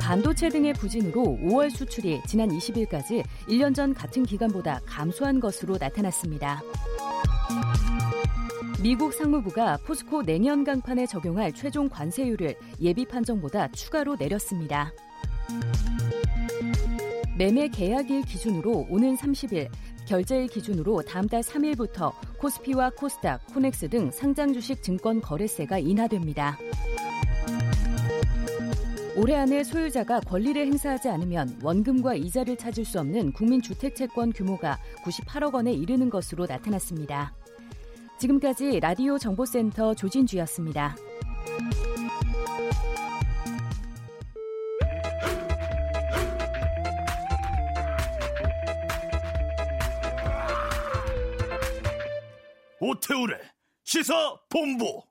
반도체 0.00 0.48
등의 0.48 0.72
부진으로 0.74 1.22
5월 1.22 1.70
수출이 1.70 2.20
지난 2.26 2.48
20일까지 2.48 3.24
1년 3.48 3.72
전 3.72 3.94
같은 3.94 4.24
기간보다 4.24 4.80
감소한 4.86 5.38
것으로 5.38 5.76
나타났습니다. 5.78 6.62
미국 8.82 9.14
상무부가 9.14 9.78
포스코 9.86 10.22
냉연 10.22 10.64
강판에 10.64 11.06
적용할 11.06 11.52
최종 11.52 11.88
관세율을 11.88 12.56
예비 12.80 13.04
판정보다 13.04 13.68
추가로 13.68 14.16
내렸습니다. 14.16 14.92
매매 17.36 17.68
계약일 17.68 18.22
기준으로 18.22 18.86
오는 18.88 19.14
30일, 19.14 19.68
결제일 20.06 20.46
기준으로 20.46 21.02
다음 21.02 21.28
달 21.28 21.42
3일부터 21.42 22.12
코스피와 22.38 22.90
코스닥, 22.90 23.44
코넥스 23.52 23.90
등 23.90 24.10
상장 24.10 24.52
주식 24.54 24.82
증권 24.82 25.20
거래세가 25.20 25.78
인하됩니다. 25.78 26.56
올해 29.16 29.34
안에 29.34 29.64
소유자가 29.64 30.20
권리를 30.20 30.66
행사하지 30.66 31.08
않으면 31.08 31.58
원금과 31.62 32.14
이자를 32.14 32.56
찾을 32.56 32.84
수 32.84 33.00
없는 33.00 33.32
국민주택채권 33.32 34.32
규모가 34.32 34.78
98억 35.04 35.54
원에 35.54 35.72
이르는 35.72 36.10
것으로 36.10 36.46
나타났습니다. 36.46 37.34
지금까지 38.18 38.80
라디오 38.80 39.18
정보센터 39.18 39.94
조진주였습니다. 39.94 40.96
오태우래 52.88 53.38
시사 53.82 54.36
본부. 54.48 55.02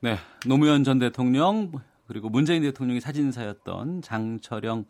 네, 0.00 0.16
노무현 0.46 0.84
전 0.84 1.00
대통령 1.00 1.72
그리고 2.06 2.28
문재인 2.28 2.62
대통령이 2.62 3.00
사진사였던 3.00 4.02
장철영 4.02 4.84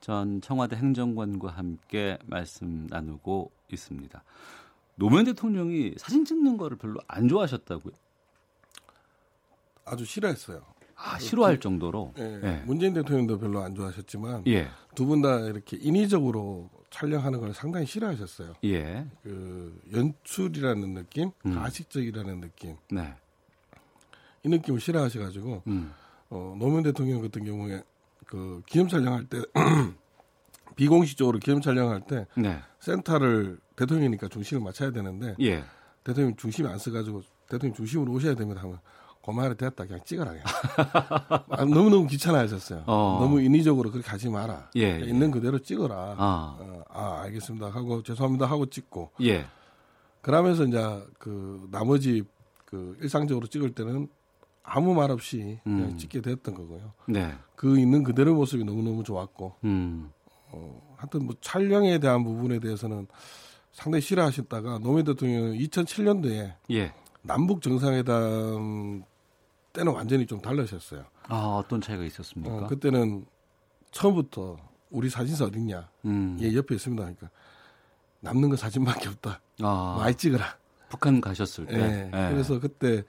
전 0.00 0.40
청와대 0.42 0.76
행정관과 0.76 1.50
함께 1.50 2.18
말씀 2.26 2.86
나누고 2.88 3.50
있습니다. 3.72 4.22
노무현 4.96 5.24
대통령이 5.24 5.94
사진 5.96 6.24
찍는 6.26 6.58
거를 6.58 6.76
별로 6.76 7.00
안 7.08 7.28
좋아하셨다고요? 7.28 7.94
아주 9.86 10.04
싫어했어요. 10.04 10.62
아, 10.96 11.18
싫어할 11.18 11.60
정도로. 11.60 12.12
예, 12.18 12.40
예. 12.42 12.62
문재인 12.66 12.92
대통령도 12.92 13.38
별로 13.38 13.62
안 13.62 13.74
좋아하셨지만 13.74 14.44
예. 14.48 14.68
두분 14.94 15.22
다 15.22 15.40
이렇게 15.40 15.78
인위적으로 15.80 16.70
촬영하는 16.92 17.40
걸 17.40 17.52
상당히 17.54 17.86
싫어하셨어요. 17.86 18.54
예. 18.64 19.06
그 19.22 19.80
연출이라는 19.92 20.94
느낌, 20.94 21.32
음. 21.46 21.54
가식적이라는 21.54 22.40
느낌, 22.40 22.76
네. 22.90 23.14
이 24.44 24.48
느낌을 24.48 24.78
싫어하셔가지고 24.78 25.62
음. 25.66 25.92
어, 26.30 26.54
노무현 26.58 26.82
대통령 26.82 27.22
같은 27.22 27.44
경우에 27.44 27.82
그 28.26 28.62
기념 28.66 28.88
촬영할 28.88 29.24
때 29.24 29.42
비공식적으로 30.76 31.38
기념 31.38 31.60
촬영할 31.60 32.02
때 32.06 32.26
네. 32.36 32.60
센터를 32.80 33.58
대통령이니까 33.76 34.28
중심을 34.28 34.62
맞춰야 34.62 34.90
되는데 34.90 35.34
예. 35.40 35.64
대통령 36.04 36.36
중심이 36.36 36.68
안 36.68 36.78
써가지고 36.78 37.22
대통령 37.48 37.74
중심으로 37.74 38.12
오셔야 38.12 38.34
됩니다 38.34 38.62
하면 38.62 38.78
고마를 39.22 39.54
됐다 39.54 39.86
그냥 39.86 40.00
찍어라 40.04 40.32
그냥 40.32 40.44
아, 41.50 41.64
너무너무 41.64 42.06
귀찮아하셨어요 42.08 42.84
어. 42.86 43.18
너무 43.20 43.40
인위적으로 43.40 43.90
그렇게 43.90 44.10
하지 44.10 44.28
마라 44.28 44.70
예, 44.76 45.00
예. 45.00 45.04
있는 45.04 45.30
그대로 45.30 45.58
찍어라 45.58 45.94
아. 46.18 46.56
어, 46.60 46.82
아 46.88 47.20
알겠습니다 47.22 47.70
하고 47.70 48.02
죄송합니다 48.02 48.46
하고 48.46 48.66
찍고 48.66 49.12
예. 49.22 49.46
그러면서 50.20 50.64
이제 50.64 50.78
그 51.18 51.68
나머지 51.70 52.24
그 52.64 52.96
일상적으로 53.00 53.46
찍을 53.46 53.74
때는 53.74 54.08
아무 54.64 54.94
말 54.94 55.10
없이 55.10 55.60
그냥 55.62 55.90
음. 55.90 55.98
찍게 55.98 56.20
됐던 56.20 56.54
거고요 56.54 56.92
네. 57.06 57.32
그 57.54 57.78
있는 57.78 58.02
그대로 58.02 58.34
모습이 58.34 58.64
너무너무 58.64 59.04
좋았고 59.04 59.54
음. 59.64 60.10
어, 60.50 60.94
하여튼 60.96 61.26
뭐 61.26 61.34
촬영에 61.40 61.98
대한 61.98 62.24
부분에 62.24 62.58
대해서는 62.58 63.06
상당히 63.72 64.02
싫어하셨다가 64.02 64.78
노무현 64.80 65.04
대통령은 65.04 65.58
2007년도에 65.58 66.54
예. 66.72 66.92
남북 67.22 67.62
정상회담 67.62 69.04
때는 69.72 69.92
완전히 69.92 70.26
좀 70.26 70.40
달라졌어요. 70.40 71.04
아, 71.28 71.36
어떤 71.58 71.80
차이가 71.80 72.04
있었습니까? 72.04 72.54
어, 72.54 72.66
그때는 72.66 73.24
처음부터 73.90 74.56
우리 74.90 75.08
사진사 75.08 75.46
어딨냐? 75.46 75.88
음. 76.04 76.38
얘 76.40 76.54
옆에 76.54 76.74
있습니다. 76.74 77.02
그러니까 77.02 77.30
남는 78.20 78.50
거 78.50 78.56
사진밖에 78.56 79.08
없다. 79.08 79.40
아, 79.62 79.96
많이 79.98 80.14
찍어라. 80.14 80.56
북한 80.88 81.20
가셨을 81.20 81.66
때. 81.66 81.76
예. 82.06 82.10
그래서 82.10 82.60
그때 82.60 83.02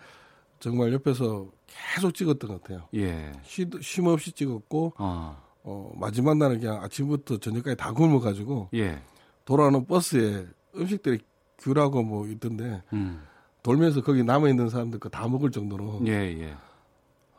정말 0.60 0.93
옆에서 0.93 1.49
계속 1.67 2.13
찍었던 2.13 2.49
것 2.49 2.63
같아요. 2.63 2.88
예. 2.95 3.32
쉬, 3.43 3.69
쉼 3.82 4.08
없이 4.08 4.32
찍었고 4.32 4.93
아, 4.97 5.38
어, 5.63 5.91
마지막 5.95 6.38
날은 6.38 6.62
그냥 6.62 6.82
아침부터 6.82 7.38
저녁까지 7.38 7.76
다 7.76 7.91
굶어가지고 7.91 8.69
예. 8.76 9.02
돌아오는 9.43 9.86
버스에 9.86 10.47
음식들이 10.76 11.19
귤하고 11.60 12.04
뭐 12.04 12.28
있던데 12.28 12.82
음. 12.93 13.21
돌면서 13.63 14.02
거기 14.02 14.23
남아 14.23 14.49
있는 14.49 14.69
사람들 14.69 14.99
거 14.99 15.10
다 15.10 15.28
먹을 15.28 15.52
정도로 15.52 16.02
예, 16.06 16.12
예. 16.12 16.56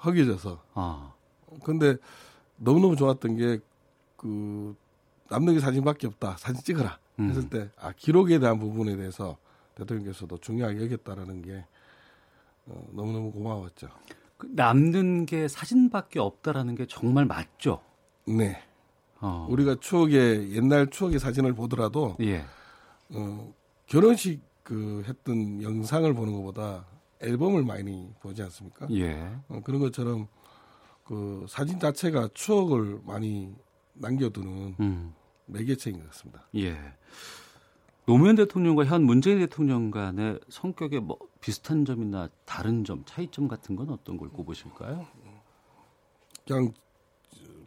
허기져서. 0.05 0.63
아. 0.75 1.13
근데 1.63 1.97
너무너무 2.57 2.97
좋았던 2.97 3.37
게 3.37 3.61
그 4.17 4.75
남는 5.29 5.53
게 5.55 5.61
사진밖에 5.61 6.07
없다. 6.07 6.37
사진 6.39 6.63
찍어라. 6.63 6.99
음. 7.19 7.29
했을 7.29 7.51
때 7.51 7.69
아, 7.79 7.93
기록에 7.93 8.39
대한 8.39 8.59
부분에 8.59 8.97
대해서 8.97 9.37
대통령께서도 9.75 10.39
중요하게 10.39 10.83
여겼다라는 10.85 11.43
게 11.43 11.63
어, 12.67 12.87
너무너무 12.93 13.33
고마웠죠. 13.33 13.89
그 14.39 14.49
남는 14.53 15.27
게 15.27 15.47
사진밖에 15.47 16.21
없다라는 16.21 16.75
게 16.75 16.87
정말 16.87 17.27
맞죠? 17.27 17.83
네. 18.27 18.63
어. 19.21 19.47
우리가 19.51 19.77
추억의 19.79 20.55
옛날 20.55 20.89
추억의 20.89 21.19
사진을 21.19 21.53
보더라도 21.53 22.17
예. 22.21 22.45
어, 23.11 23.53
결혼식 23.87 24.41
그 24.65 25.05
했던 25.07 25.63
영상을 25.63 26.13
보는 26.13 26.33
것보다 26.33 26.87
앨범을 27.21 27.63
많이 27.63 28.13
보지 28.21 28.43
않습니까? 28.43 28.89
예. 28.91 29.31
어, 29.49 29.61
그런 29.63 29.81
것처럼 29.81 30.27
그 31.05 31.47
사진 31.49 31.79
자체가 31.79 32.31
추억을 32.35 33.01
많이 33.05 33.55
남겨두는 33.93 34.75
음. 34.81 35.15
매개체인 35.47 35.99
것 35.99 36.07
같습니다. 36.11 36.49
예. 36.57 36.77
노무현 38.07 38.37
대통령과 38.37 38.85
현 38.87 39.05
문재인 39.05 39.39
대통령 39.39 39.91
간의 39.91 40.41
성격에 40.49 40.99
뭐 40.99 41.19
비슷한 41.41 41.85
점이나 41.85 42.29
다른 42.45 42.85
점, 42.85 43.03
차이점 43.07 43.49
같은 43.49 43.77
건 43.77 43.91
어떤 43.91 44.17
걸 44.17 44.29
꼽으실까요? 44.31 45.07
그냥 46.47 46.73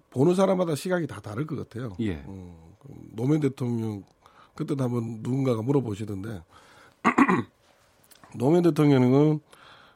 보는 0.09 0.35
사람마다 0.35 0.75
시각이 0.75 1.07
다 1.07 1.21
다를 1.21 1.45
것 1.45 1.55
같아요. 1.55 1.95
예. 1.99 2.23
어, 2.25 2.75
그 2.79 2.87
노무현 3.13 3.39
대통령 3.39 4.03
그때도 4.55 4.83
한번 4.83 5.19
누군가가 5.21 5.61
물어보시던데 5.61 6.41
노무현 8.35 8.63
대통령은 8.63 9.39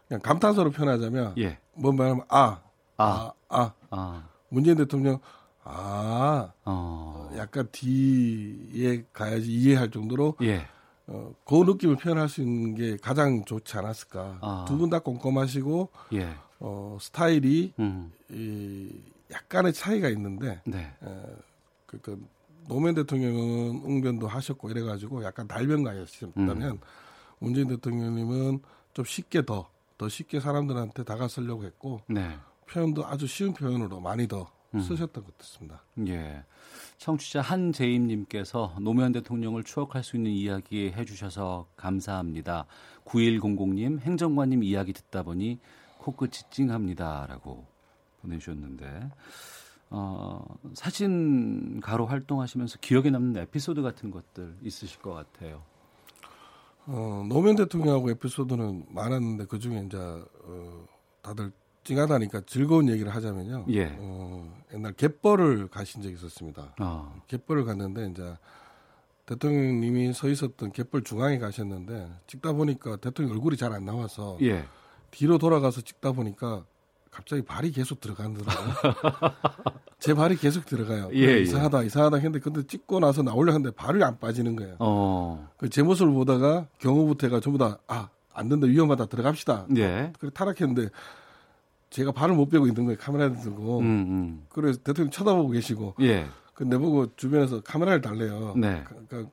그냥 0.08 0.22
감탄사로 0.22 0.72
표현하자면 0.72 1.36
예. 1.38 1.58
뭔 1.74 1.96
말하면 1.96 2.26
아, 2.28 2.62
아. 2.98 3.32
아, 3.50 3.50
아. 3.50 3.74
아. 3.90 4.24
문재인 4.50 4.78
대통령 4.78 5.20
아, 5.64 6.52
어. 6.66 7.32
약간 7.38 7.68
뒤에 7.72 9.06
가야지 9.14 9.52
이해할 9.52 9.92
정도로 9.92 10.36
예. 10.42 10.66
어, 11.08 11.34
그 11.46 11.56
느낌을 11.56 11.98
표현할 11.98 12.30
수 12.30 12.42
있는 12.42 12.76
게 12.76 12.98
가장 12.98 13.46
좋지 13.46 13.78
않았을까. 13.78 14.40
아. 14.42 14.66
두분 14.68 14.90
다 14.90 15.00
꼼꼼하시고 15.00 15.90
예. 16.14 16.36
어, 16.60 16.98
스타일이 17.00 17.74
음. 17.80 18.12
이 18.30 18.90
약간의 19.32 19.74
차이가 19.74 20.10
있는데 20.10 20.62
네. 20.66 20.94
에, 21.04 21.26
그러니까 21.86 22.28
노무현 22.68 22.96
대통령은 22.96 23.82
웅변도 23.84 24.28
하셨고 24.28 24.70
이래가지고 24.70 25.24
약간 25.24 25.48
달변가였다면 25.48 26.62
음. 26.72 26.80
문재인 27.42 27.68
대통령님은 27.68 28.62
좀 28.94 29.06
쉽게 29.06 29.46
더 29.46 29.72
더 30.02 30.10
쉽게 30.10 30.40
사람들한테 30.40 31.04
다가서려고 31.04 31.64
했고 31.64 32.02
네. 32.08 32.36
표현도 32.68 33.06
아주 33.06 33.28
쉬운 33.28 33.54
표현으로 33.54 34.00
많이 34.00 34.28
더 34.28 34.52
음. 34.74 34.80
쓰셨던 34.80 35.24
것 35.24 35.38
같습니다. 35.38 35.84
예. 36.08 36.44
청취자 36.98 37.42
한재임님께서 37.42 38.78
노무현 38.82 39.12
대통령을 39.12 39.64
추억할 39.64 40.04
수 40.04 40.16
있는 40.16 40.32
이야기 40.32 40.92
해주셔서 40.92 41.68
감사합니다. 41.76 42.66
9100님 43.06 44.00
행정관님 44.00 44.64
이야기 44.64 44.92
듣다 44.92 45.22
보니 45.22 45.60
코끝이 46.00 46.50
찡합니다라고 46.50 47.68
보내주셨는데 48.24 49.08
어, 49.92 50.44
사진가로 50.74 52.08
활동하시면서 52.08 52.80
기억에 52.80 53.12
남는 53.12 53.40
에피소드 53.44 53.84
같은 53.84 54.10
것들 54.10 54.58
있으실 54.64 55.00
것 55.00 55.14
같아요. 55.14 55.62
어, 56.88 57.26
노무현 57.28 57.56
대통령하고 57.56 58.10
에피소드는 58.12 58.86
많았는데 58.90 59.46
그 59.46 59.60
중에 59.60 59.84
이제 59.86 59.98
어, 59.98 60.86
다들 61.22 61.52
찡하다니까 61.84 62.42
즐거운 62.46 62.90
얘기를 62.90 63.14
하자면요. 63.14 63.66
예. 63.70 63.96
어, 64.00 64.62
옛날 64.74 64.94
갯벌을 64.94 65.68
가신 65.68 66.02
적이 66.02 66.16
있었습니다. 66.16 66.76
어, 66.80 67.22
갯벌을 67.28 67.66
갔는데 67.66 68.08
이제 68.12 68.38
대통령님이 69.26 70.14
서 70.14 70.28
있었던 70.30 70.72
갯벌 70.72 71.04
중앙에 71.04 71.38
가셨는데 71.40 72.10
찍다 72.28 72.54
보니까 72.54 72.98
대통령 72.98 73.36
얼굴이 73.36 73.58
잘 73.58 73.72
안 73.74 73.86
나와서 73.86 74.38
예. 74.42 74.66
뒤로 75.12 75.38
돌아가서 75.38 75.82
찍다 75.82 76.12
보니까 76.12 76.66
갑자기 77.12 77.42
발이 77.44 77.72
계속 77.72 78.00
들어가더라고요. 78.00 78.74
제 80.00 80.14
발이 80.16 80.38
계속 80.38 80.66
들어가요. 80.66 81.10
예, 81.14 81.20
예. 81.28 81.42
이상하다, 81.42 81.84
이상하다 81.84 82.18
했는데 82.18 82.40
근데 82.40 82.64
찍고 82.66 83.00
나서 83.00 83.22
나오려 83.22 83.54
하는데 83.54 83.70
발이 83.72 84.04
안 84.04 84.18
빠지는 84.18 84.56
거예요. 84.56 84.78
어, 84.80 85.48
그제 85.58 85.84
모습을 85.84 86.12
보다가 86.14 86.66
경호부태가 86.80 87.40
전부 87.42 87.60
다 87.60 87.78
아, 87.88 88.10
안 88.34 88.50
된다, 88.50 88.66
위험하다, 88.66 89.06
들어갑시다. 89.08 89.68
예. 89.78 90.12
그래 90.20 90.32
타락했는데 90.34 90.90
제가 91.92 92.14
발을 92.14 92.34
못 92.34 92.50
빼고 92.50 92.66
있는 92.66 92.86
거예요. 92.86 92.98
카메라를 92.98 93.38
들고. 93.42 93.80
음, 93.80 93.86
음. 93.86 94.46
그래서 94.50 94.80
대통령 94.82 95.12
쳐다보고 95.12 95.50
계시고 95.50 95.96
예. 96.02 96.26
그 96.54 96.64
내보고 96.64 97.14
주변에서 97.18 97.62
카메라를 97.62 98.02
달래요. 98.02 98.54
네. 98.56 98.84
그러니까 98.88 99.30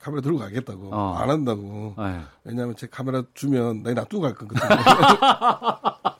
카메라 0.00 0.20
들고 0.20 0.38
가겠다고 0.38 0.90
어. 0.92 1.14
안 1.14 1.30
한다고. 1.30 1.94
예. 2.00 2.20
왜냐하면 2.44 2.74
제 2.76 2.86
카메라 2.88 3.22
주면 3.34 3.82
나 3.84 3.94
놔두고 3.94 4.20
갈 4.20 4.34
거거든요. 4.34 4.68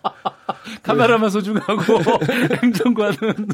카메라만 0.82 1.30
소중하고 1.30 1.82
행정관은 2.62 3.48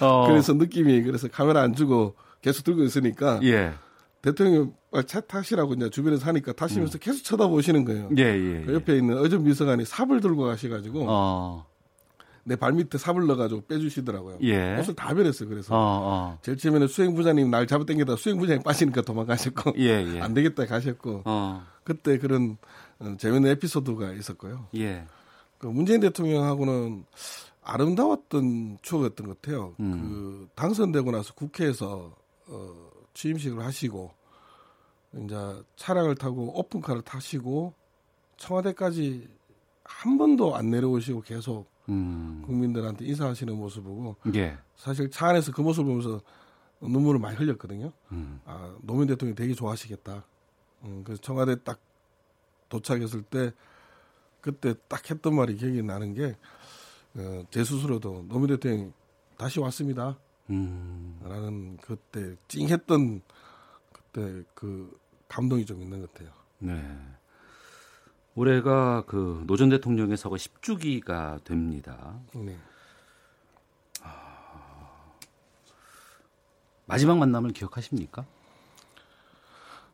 어, 0.00 0.26
그래서 0.28 0.52
느낌이 0.54 1.02
그래서 1.02 1.28
카메라 1.28 1.62
안 1.62 1.74
주고 1.74 2.14
계속 2.40 2.64
들고 2.64 2.82
있으니까 2.84 3.40
예. 3.42 3.72
대통령 4.22 4.74
차 5.06 5.20
타시라고 5.20 5.74
이제 5.74 5.90
주변에서 5.90 6.26
하니까 6.26 6.52
타시면서 6.52 6.98
계속 6.98 7.22
쳐다보시는 7.22 7.84
거예요. 7.84 8.08
예, 8.16 8.22
예. 8.22 8.62
그 8.64 8.70
예. 8.70 8.74
옆에 8.74 8.96
있는 8.96 9.18
어전 9.18 9.44
비서관이 9.44 9.84
삽을 9.84 10.20
들고 10.20 10.44
가셔가지고 10.44 11.06
어. 11.08 11.66
내 12.48 12.56
발밑에 12.56 12.96
삽을 12.96 13.26
넣어가지고 13.26 13.66
빼주시더라고요. 13.66 14.38
예. 14.42 14.78
옷을 14.78 14.94
다 14.94 15.12
변했어요. 15.14 15.48
그래서 15.48 15.74
어, 15.74 15.78
어. 15.78 16.38
제일 16.42 16.56
처음에는 16.56 16.88
수행부장님 16.88 17.50
날 17.50 17.66
잡아당기다 17.66 18.16
수행부장이 18.16 18.62
빠지니까 18.62 19.02
도망가셨고 19.02 19.74
예, 19.78 20.14
예. 20.14 20.20
안 20.22 20.32
되겠다 20.32 20.66
가셨고 20.66 21.22
어. 21.26 21.66
그때 21.84 22.18
그런 22.18 22.56
어, 22.98 23.14
재밌는 23.18 23.50
에피소드가 23.50 24.12
있었고요. 24.12 24.66
예. 24.76 25.04
그 25.58 25.66
문재인 25.66 26.00
대통령하고는 26.00 27.04
아름다웠던 27.62 28.78
추억이었던 28.82 29.26
것 29.26 29.42
같아요. 29.42 29.74
음. 29.80 30.00
그 30.00 30.48
당선되고 30.54 31.10
나서 31.10 31.34
국회에서 31.34 32.16
어, 32.46 32.90
취임식을 33.14 33.62
하시고 33.62 34.10
이제 35.24 35.36
차량을 35.76 36.14
타고 36.14 36.58
오픈카를 36.58 37.02
타시고 37.02 37.74
청와대까지 38.36 39.28
한 39.84 40.18
번도 40.18 40.54
안 40.54 40.70
내려오시고 40.70 41.22
계속 41.22 41.66
음. 41.88 42.42
국민들한테 42.44 43.04
인사하시는 43.06 43.54
모습 43.56 43.84
보고 43.84 44.16
예. 44.34 44.56
사실 44.76 45.10
차 45.10 45.28
안에서 45.28 45.52
그 45.52 45.60
모습을 45.60 45.86
보면서 45.86 46.20
눈물을 46.80 47.18
많이 47.18 47.36
흘렸거든요. 47.36 47.92
음. 48.12 48.40
아, 48.44 48.76
노무현 48.82 49.08
대통령이 49.08 49.34
되게 49.34 49.54
좋아하시겠다. 49.54 50.24
음, 50.84 51.02
그래서 51.04 51.20
청와대 51.20 51.56
딱 51.64 51.80
도착했을 52.68 53.22
때 53.22 53.52
그때 54.40 54.74
딱 54.88 55.10
했던 55.10 55.34
말이 55.34 55.56
기억이 55.56 55.82
나는 55.82 56.14
게, 56.14 56.36
어, 57.16 57.44
제 57.50 57.64
스스로도 57.64 58.26
노무현 58.28 58.48
대통령이 58.48 58.92
다시 59.36 59.60
왔습니다. 59.60 60.16
음. 60.50 61.20
라는 61.22 61.76
그때 61.78 62.36
찡했던 62.48 63.22
그때 63.92 64.42
그 64.54 64.98
감동이 65.28 65.66
좀 65.66 65.82
있는 65.82 66.00
것 66.00 66.12
같아요. 66.12 66.32
네. 66.58 66.98
올해가 68.34 69.02
그 69.06 69.44
노전 69.46 69.68
대통령의 69.68 70.16
서거 70.16 70.36
10주기가 70.36 71.42
됩니다. 71.44 72.20
네. 72.34 72.56
마지막 76.88 77.18
만남을 77.18 77.52
기억하십니까? 77.52 78.24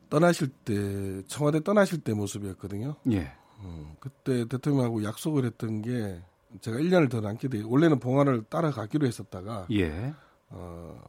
떠나실 0.08 0.48
때, 0.64 1.22
청와대 1.26 1.60
떠나실 1.62 2.00
때 2.02 2.14
모습이었거든요. 2.14 2.94
예. 3.10 3.32
음, 3.64 3.96
그때 4.00 4.46
대통령하고 4.46 5.04
약속을 5.04 5.44
했던 5.44 5.82
게 5.82 6.22
제가 6.60 6.78
1년을 6.78 7.10
더 7.10 7.20
남게 7.20 7.48
돼. 7.48 7.62
원래는 7.64 7.98
봉화를 7.98 8.44
따라가기로 8.48 9.06
했었다가 9.06 9.66
예. 9.72 10.14
어, 10.50 11.00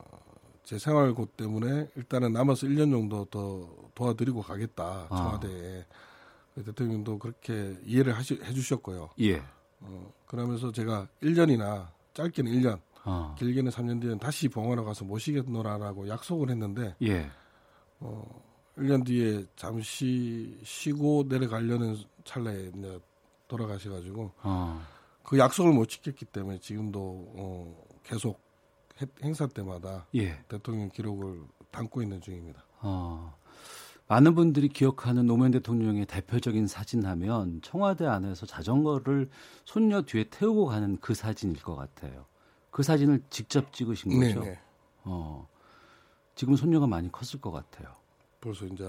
제 0.64 0.80
생활고 0.80 1.28
때문에 1.38 1.90
일단은 1.96 2.34
남아서 2.34 2.68
1년 2.68 2.92
정도 2.92 3.26
더 3.26 3.70
도와드리고 3.94 4.42
가겠다 4.42 5.08
아. 5.10 5.16
청와대에 5.16 5.86
대통령도 6.66 7.20
그렇게 7.20 7.78
이해를 7.84 8.14
하시, 8.14 8.40
해주셨고요. 8.44 9.10
예. 9.20 9.42
어, 9.82 10.14
그러면서 10.26 10.72
제가 10.72 11.08
1년이나 11.22 11.88
짧게는 12.14 12.52
1년, 12.54 12.80
아. 13.04 13.36
길게는 13.38 13.72
3년 13.72 14.02
뒤에 14.02 14.18
다시 14.18 14.48
봉화로 14.48 14.86
가서 14.86 15.06
모시겠노라라고 15.06 16.08
약속을 16.08 16.50
했는데 16.50 16.96
예. 17.04 17.30
어, 18.00 18.24
1년 18.78 19.06
뒤에 19.06 19.46
잠시 19.56 20.60
쉬고 20.64 21.26
내려가려는 21.28 21.96
찰나에 22.24 22.72
이제 22.76 23.00
돌아가셔가지고 23.48 24.32
어. 24.44 24.82
그 25.24 25.38
약속을 25.38 25.72
못 25.74 25.88
지켰기 25.88 26.26
때문에 26.26 26.60
지금도 26.60 27.00
어, 27.36 27.86
계속 28.04 28.40
해- 29.02 29.08
행사 29.24 29.48
때마다 29.48 30.08
예. 30.16 30.38
대통령 30.48 30.90
기록을 30.90 31.42
담고 31.72 32.02
있는 32.02 32.22
중입니다. 32.22 32.64
어. 32.82 33.36
많은 34.08 34.36
분들이 34.36 34.68
기억하는 34.70 35.26
노무현 35.26 35.52
대통령의 35.52 36.06
대표적인 36.06 36.68
사진 36.68 37.06
하면 37.06 37.60
청와대 37.64 38.06
안에서 38.06 38.46
자전거를 38.46 39.30
손녀 39.64 40.04
뒤에 40.04 40.26
태우고 40.30 40.66
가는 40.68 40.98
그 41.02 41.16
사진일 41.16 41.62
것 41.64 41.76
같아요. 41.76 42.26
그 42.70 42.84
사진을 42.84 43.24
직접 43.32 43.74
찍으신 43.74 44.20
거죠? 44.20 44.42
네네. 44.42 44.60
어. 45.06 45.48
지금 46.36 46.56
손녀가 46.56 46.86
많이 46.86 47.12
컸을 47.12 47.42
것 47.42 47.50
같아요. 47.52 47.94
벌써 48.46 48.66
이제 48.68 48.84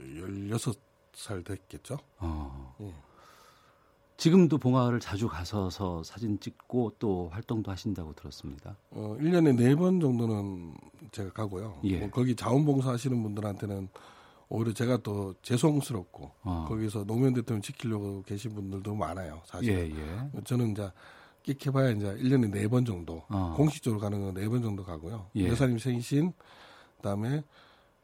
16살 0.00 1.42
됐겠죠? 1.46 1.96
어. 2.18 2.76
예. 2.82 2.92
지금도 4.18 4.58
봉화를 4.58 5.00
자주 5.00 5.26
가서서 5.28 6.02
사진 6.04 6.38
찍고 6.38 6.92
또 6.98 7.30
활동도 7.32 7.70
하신다고 7.70 8.12
들었습니다. 8.12 8.76
어, 8.90 9.16
1년에 9.18 9.56
4번 9.56 9.98
정도는 10.00 10.74
제가 11.10 11.32
가고요. 11.32 11.80
예. 11.84 12.00
뭐 12.00 12.10
거기 12.10 12.36
자원봉사 12.36 12.90
하시는 12.92 13.20
분들한테는 13.22 13.88
오히려 14.50 14.74
제가 14.74 14.98
더 15.02 15.34
죄송스럽고 15.40 16.30
어. 16.42 16.66
거기서 16.68 17.04
노무현 17.04 17.32
대통령 17.32 17.62
지키려고 17.62 18.22
계신 18.22 18.54
분들도 18.54 18.94
많아요. 18.94 19.40
사실. 19.46 19.72
예, 19.72 19.90
예. 19.90 20.30
저는 20.44 20.72
이제 20.72 20.90
끽해봐야 21.42 21.92
이제 21.92 22.14
1년에 22.16 22.52
4번 22.52 22.86
정도 22.86 23.24
어. 23.30 23.54
공식적으로 23.56 23.98
가는 23.98 24.20
건 24.20 24.34
4번 24.34 24.62
정도 24.62 24.84
가고요. 24.84 25.30
예. 25.36 25.48
여사님 25.48 25.78
생신, 25.78 26.34
그다음에 26.98 27.42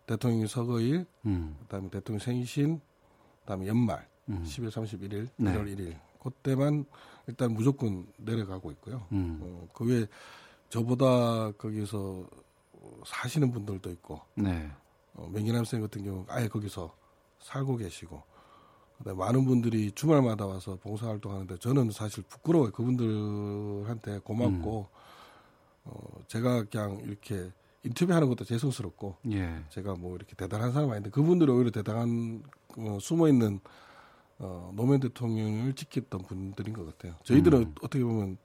대통령 0.09 0.47
서거일, 0.47 1.07
음. 1.27 1.57
그다음에 1.61 1.91
대통령 1.91 2.19
생신, 2.19 2.81
그다음에 3.43 3.67
연말 3.67 4.09
음. 4.29 4.43
10월 4.45 4.71
31일, 4.71 5.29
네. 5.37 5.53
1월 5.53 5.77
1일 5.77 5.97
그때만 6.19 6.85
일단 7.27 7.53
무조건 7.53 8.07
내려가고 8.17 8.71
있고요. 8.73 9.07
음. 9.13 9.39
어, 9.41 9.69
그 9.73 9.85
외에 9.85 10.07
저보다 10.71 11.53
거기서 11.53 12.27
사시는 13.05 13.53
분들도 13.53 13.91
있고 13.91 14.21
네. 14.35 14.71
어, 15.15 15.29
명기남 15.33 15.65
쌤 15.65 15.81
같은 15.83 16.05
경우 16.05 16.25
아예 16.29 16.49
거기서 16.49 16.95
살고 17.41 17.77
계시고 17.77 18.23
그다음에 18.99 19.19
많은 19.19 19.45
분들이 19.45 19.93
주말마다 19.93 20.47
와서 20.47 20.77
봉사활동하는데 20.83 21.59
저는 21.59 21.91
사실 21.91 22.25
부끄러워요 22.25 22.73
그분들한테 22.73 24.21
고맙고 24.21 24.89
어, 25.85 26.25
제가 26.27 26.65
그냥 26.65 26.99
이렇게 27.01 27.51
인터뷰하는 27.89 28.29
것도 28.29 28.45
죄송스럽고 28.45 29.17
예. 29.33 29.63
제가 29.71 29.95
뭐 29.95 30.15
이렇게 30.17 30.35
대단한 30.35 30.73
사람 30.73 30.91
아닌데 30.91 31.11
그분들이 31.11 31.51
오히려 31.51 31.71
대단한 31.71 32.43
어, 32.77 32.99
숨어 33.01 33.29
있는 33.29 33.61
어, 34.39 34.73
노무현 34.75 35.01
대통령을 35.01 35.73
지켰던 35.75 36.23
분들인 36.23 36.75
것 36.75 36.85
같아요. 36.87 37.15
저희들은 37.25 37.59
음. 37.61 37.75
어떻게 37.83 38.05
보면 38.05 38.39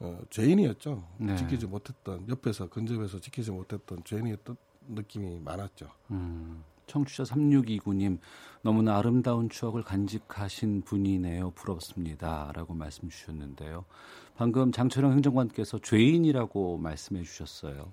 어, 0.00 0.20
죄인이었죠. 0.30 1.02
네. 1.18 1.36
지키지 1.36 1.66
못했던 1.66 2.28
옆에서 2.28 2.68
근접해서 2.68 3.18
지키지 3.20 3.50
못했던 3.50 4.02
죄인이었던 4.04 4.56
느낌이 4.88 5.40
많았죠. 5.40 5.88
음, 6.10 6.62
청취자 6.86 7.22
3629님 7.24 8.18
너무나 8.62 8.98
아름다운 8.98 9.48
추억을 9.48 9.82
간직하신 9.82 10.82
분이네요. 10.82 11.52
부럽습니다. 11.52 12.52
라고 12.54 12.74
말씀 12.74 13.08
주셨는데요. 13.08 13.84
방금 14.36 14.72
장철영 14.72 15.12
행정관께서 15.12 15.78
죄인이라고 15.78 16.78
말씀해 16.78 17.22
주셨어요. 17.22 17.92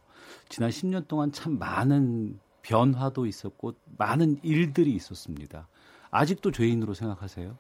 지난 0.50 0.70
10년 0.70 1.08
동안 1.08 1.32
참 1.32 1.60
많은 1.60 2.40
변화도 2.62 3.26
있었고 3.26 3.74
많은 3.98 4.40
일들이 4.44 4.94
있었습니다. 4.94 5.68
아직도 6.10 6.52
죄인으로 6.52 6.94
생각하세요? 6.94 7.56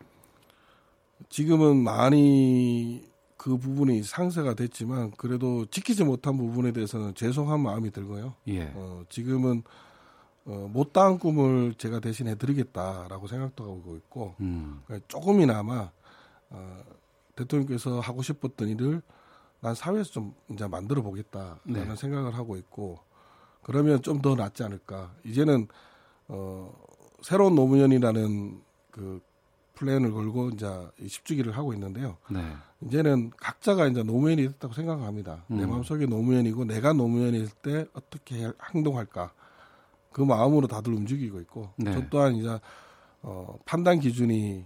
지금은 1.29 1.77
많이 1.77 3.09
그 3.37 3.57
부분이 3.57 4.03
상세가 4.03 4.53
됐지만 4.53 5.11
그래도 5.11 5.65
지키지 5.65 6.03
못한 6.03 6.37
부분에 6.37 6.71
대해서는 6.71 7.15
죄송한 7.15 7.59
마음이 7.59 7.91
들고요. 7.91 8.35
예. 8.49 8.71
어, 8.75 9.03
지금은 9.09 9.63
어, 10.45 10.69
못다한 10.71 11.19
꿈을 11.19 11.73
제가 11.75 11.99
대신 11.99 12.27
해 12.27 12.35
드리겠다라고 12.35 13.27
생각도 13.27 13.63
하고 13.63 13.95
있고 13.95 14.35
음, 14.41 14.81
조금이나마 15.07 15.91
어, 16.49 16.83
대통령께서 17.35 17.99
하고 17.99 18.21
싶었던 18.21 18.67
일을 18.69 19.01
난 19.59 19.75
사회에서 19.75 20.11
좀 20.11 20.33
이제 20.49 20.67
만들어 20.67 21.01
보겠다라는 21.01 21.59
네. 21.65 21.95
생각을 21.95 22.33
하고 22.35 22.57
있고 22.57 22.99
그러면 23.63 24.01
좀 24.01 24.21
더 24.21 24.35
낫지 24.35 24.63
않을까. 24.63 25.13
이제는 25.23 25.67
어, 26.27 26.73
새로운 27.21 27.55
노무현이라는 27.55 28.61
그 28.91 29.21
플랜을 29.75 30.11
걸고 30.11 30.49
이제 30.49 30.65
이 30.99 31.05
10주기를 31.07 31.51
하고 31.51 31.73
있는데요. 31.73 32.17
네. 32.29 32.39
이제는 32.81 33.31
각자가 33.37 33.87
이제 33.87 34.03
노무현이 34.03 34.47
됐다고 34.47 34.73
생각합니다. 34.73 35.43
내 35.47 35.63
음. 35.63 35.69
마음속에 35.69 36.05
노무현이고 36.07 36.65
내가 36.65 36.93
노무현일 36.93 37.49
때 37.61 37.85
어떻게 37.93 38.43
해- 38.47 38.51
행동할까 38.73 39.33
그 40.11 40.21
마음으로 40.21 40.67
다들 40.67 40.93
움직이고 40.93 41.39
있고 41.41 41.69
네. 41.77 41.93
저 41.93 42.09
또한 42.09 42.35
이제 42.35 42.59
어, 43.21 43.57
판단 43.65 43.99
기준이 43.99 44.65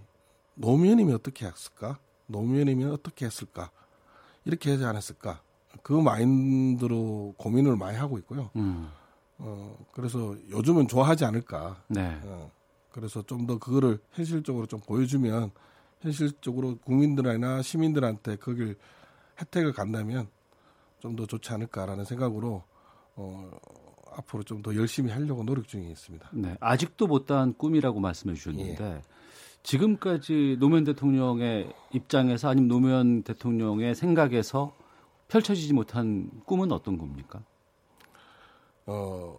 노무현이면 0.54 1.14
어떻게 1.14 1.46
했을까 1.46 1.98
노무현이면 2.26 2.92
어떻게 2.92 3.26
했을까 3.26 3.70
이렇게 4.44 4.70
하지 4.70 4.84
않았을까 4.84 5.40
그 5.82 5.92
마인드로 5.92 7.34
고민을 7.36 7.76
많이 7.76 7.96
하고 7.98 8.18
있고요. 8.18 8.50
음, 8.56 8.88
어, 9.38 9.76
그래서 9.92 10.34
요즘은 10.50 10.88
좋아하지 10.88 11.24
않을까. 11.24 11.82
네. 11.88 12.18
어, 12.24 12.50
그래서 12.92 13.22
좀 13.22 13.46
더 13.46 13.58
그거를 13.58 13.98
현실적으로 14.12 14.66
좀 14.66 14.80
보여주면 14.80 15.50
현실적으로 16.00 16.78
국민들이나 16.78 17.60
시민들한테 17.62 18.36
거길 18.36 18.76
혜택을 19.40 19.72
간다면 19.72 20.28
좀 21.00 21.14
더 21.14 21.26
좋지 21.26 21.52
않을까라는 21.52 22.04
생각으로 22.06 22.64
어, 23.16 23.50
앞으로 24.16 24.42
좀 24.44 24.62
더 24.62 24.74
열심히 24.74 25.12
하려고 25.12 25.42
노력 25.44 25.68
중에 25.68 25.82
있습니다. 25.90 26.30
네, 26.32 26.56
아직도 26.60 27.06
못다한 27.06 27.52
꿈이라고 27.52 28.00
말씀해 28.00 28.34
주셨는데 28.34 29.02
지금까지 29.66 30.56
노무현 30.60 30.84
대통령의 30.84 31.72
입장에서 31.92 32.48
아니면 32.48 32.68
노무현 32.68 33.22
대통령의 33.24 33.96
생각에서 33.96 34.72
펼쳐지지 35.26 35.72
못한 35.72 36.30
꿈은 36.44 36.70
어떤 36.70 36.96
겁니까? 36.96 37.42
어, 38.86 39.36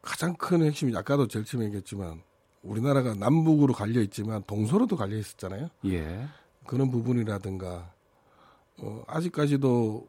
가장 0.00 0.34
큰 0.34 0.62
핵심이 0.62 0.96
아까도 0.96 1.28
제일 1.28 1.44
처음에 1.44 1.66
얘기했지만 1.66 2.22
우리나라가 2.62 3.14
남북으로 3.14 3.74
갈려 3.74 4.00
있지만 4.00 4.42
동서로도 4.46 4.96
갈려 4.96 5.18
있었잖아요. 5.18 5.68
예. 5.84 6.26
그런 6.66 6.90
부분이라든가 6.90 7.92
어, 8.78 9.04
아직까지도 9.06 10.08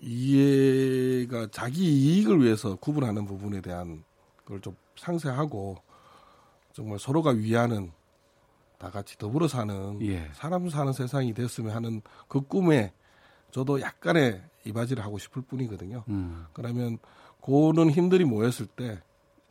이해가 0.00 1.48
자기 1.50 1.84
이익을 1.84 2.42
위해서 2.42 2.76
구분하는 2.76 3.26
부분에 3.26 3.60
대한 3.60 4.04
걸 4.46 4.58
좀 4.60 4.74
상세하고 4.96 5.76
정말 6.72 6.98
서로가 6.98 7.30
위하는 7.30 7.92
다 8.82 8.90
같이 8.90 9.16
더불어 9.16 9.46
사는 9.46 10.02
예. 10.02 10.28
사람 10.32 10.68
사는 10.68 10.92
세상이 10.92 11.34
됐으면 11.34 11.72
하는 11.72 12.02
그 12.26 12.40
꿈에 12.40 12.92
저도 13.52 13.80
약간의 13.80 14.42
이바지를 14.64 15.04
하고 15.04 15.18
싶을 15.18 15.42
뿐이거든요. 15.42 16.02
음. 16.08 16.46
그러면 16.52 16.98
고는 17.40 17.90
힘들이 17.90 18.24
모였을 18.24 18.66
때 18.66 19.00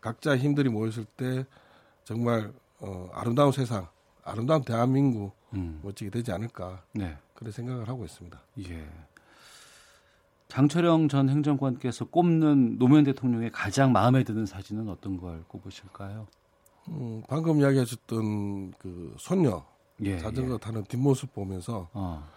각자 0.02 0.36
힘들이 0.36 0.68
모였을 0.68 1.06
때 1.06 1.46
정말 2.04 2.52
어, 2.82 3.10
아름다운 3.14 3.54
세상, 3.54 3.88
아름다운 4.26 4.64
대한민국 4.66 5.34
음. 5.54 5.80
멋지게 5.82 6.10
되지 6.10 6.34
않을까 6.34 6.84
네. 6.92 7.18
그런 7.34 7.54
생각을 7.54 7.88
하고 7.88 8.04
있습니다. 8.04 8.38
예. 8.68 8.86
장철영 10.50 11.08
전 11.08 11.30
행정관께서 11.30 12.04
꼽는 12.04 12.80
노무현 12.80 13.06
대통령의 13.06 13.52
가장 13.52 13.94
마음에 13.94 14.26
드는 14.26 14.46
사진은 14.46 14.90
어떤 14.90 15.16
걸 15.16 15.46
꼽으실까요? 15.48 16.28
음, 16.90 17.24
방금 17.28 17.60
이야기하셨던 17.60 18.72
그 18.80 19.16
손녀 19.20 19.66
예. 20.02 20.18
자전거 20.18 20.56
예. 20.56 20.58
타는 20.58 20.84
뒷모습 20.86 21.34
보면서 21.34 21.90
어. 21.94 22.28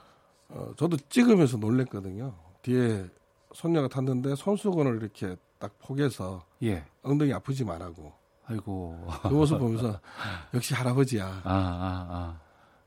어, 0.48 0.72
저도 0.76 0.96
찍으면서 1.08 1.56
놀랬거든요. 1.56 2.34
뒤에 2.62 3.06
손녀가 3.52 3.88
탔는데 3.88 4.34
손수건을 4.36 4.96
이렇게 4.96 5.36
딱 5.58 5.78
포개서 5.78 6.44
예. 6.62 6.84
엉덩이 7.02 7.32
아프지 7.32 7.64
말라고 7.64 8.12
아이고. 8.46 9.06
그 9.22 9.28
모습 9.28 9.58
보면서 9.58 9.98
역시 10.52 10.74
할아버지야. 10.74 11.26
아, 11.26 11.40
아, 11.44 12.38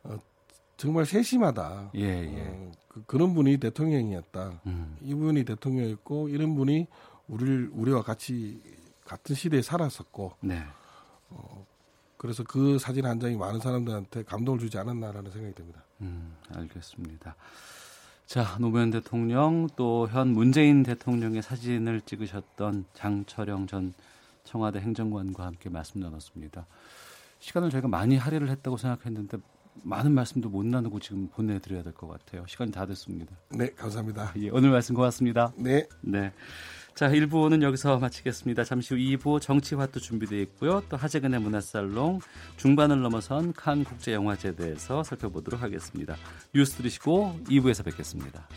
아. 0.03 0.19
정말 0.77 1.05
세심하다. 1.05 1.91
예, 1.95 2.01
예. 2.01 2.47
어, 2.47 2.71
그, 3.07 3.15
런 3.17 3.33
분이 3.33 3.57
대통령이었다. 3.57 4.61
음. 4.67 4.95
이분이 5.01 5.43
대통령이었고 5.45 6.29
이런 6.29 6.55
분이 6.55 6.85
우리를 7.27 7.71
우리와 7.73 8.03
같이 8.03 8.61
같은 9.03 9.35
시대에 9.35 9.61
살았었고 9.61 10.33
네. 10.41 10.61
그래서 12.17 12.43
그 12.43 12.79
사진 12.79 13.05
한 13.05 13.19
장이 13.19 13.35
많은 13.35 13.59
사람들한테 13.59 14.23
감동을 14.23 14.59
주지 14.59 14.77
않았나라는 14.77 15.29
생각이 15.31 15.53
듭니다. 15.53 15.83
음, 16.01 16.35
알겠습니다. 16.55 17.35
자, 18.25 18.57
노무현 18.59 18.89
대통령 18.91 19.67
또 19.75 20.07
현 20.09 20.29
문재인 20.29 20.83
대통령의 20.83 21.41
사진을 21.41 22.01
찍으셨던 22.01 22.85
장철영 22.93 23.67
전 23.67 23.93
청와대 24.43 24.79
행정관과 24.79 25.45
함께 25.45 25.69
말씀 25.69 26.01
나눴습니다. 26.01 26.65
시간을 27.39 27.69
저희가 27.69 27.87
많이 27.87 28.17
할애를 28.17 28.49
했다고 28.49 28.77
생각했는데 28.77 29.37
많은 29.83 30.11
말씀도 30.13 30.49
못 30.49 30.65
나누고 30.65 30.99
지금 30.99 31.27
보내드려야 31.27 31.83
될 31.83 31.93
것 31.93 32.07
같아요. 32.07 32.43
시간이 32.47 32.71
다 32.71 32.85
됐습니다. 32.87 33.35
네, 33.49 33.69
감사합니다. 33.75 34.33
예, 34.37 34.49
오늘 34.49 34.71
말씀 34.71 34.95
고맙습니다. 34.95 35.53
네. 35.55 35.87
네. 36.01 36.33
자, 36.97 37.07
1부는 37.09 37.61
여기서 37.61 37.99
마치겠습니다. 37.99 38.63
잠시 38.63 38.95
후 38.95 38.99
2부 38.99 39.39
정치화도 39.39 39.99
준비되어 39.99 40.39
있고요. 40.39 40.81
또 40.89 40.97
하재근의 40.97 41.39
문화살롱 41.41 42.21
중반을 42.57 43.03
넘어선 43.03 43.53
칸 43.53 43.83
국제영화제에 43.83 44.55
대해서 44.55 45.03
살펴보도록 45.03 45.61
하겠습니다. 45.61 46.15
뉴스 46.55 46.73
들으시고 46.77 47.41
2부에서 47.49 47.85
뵙겠습니다. 47.85 48.47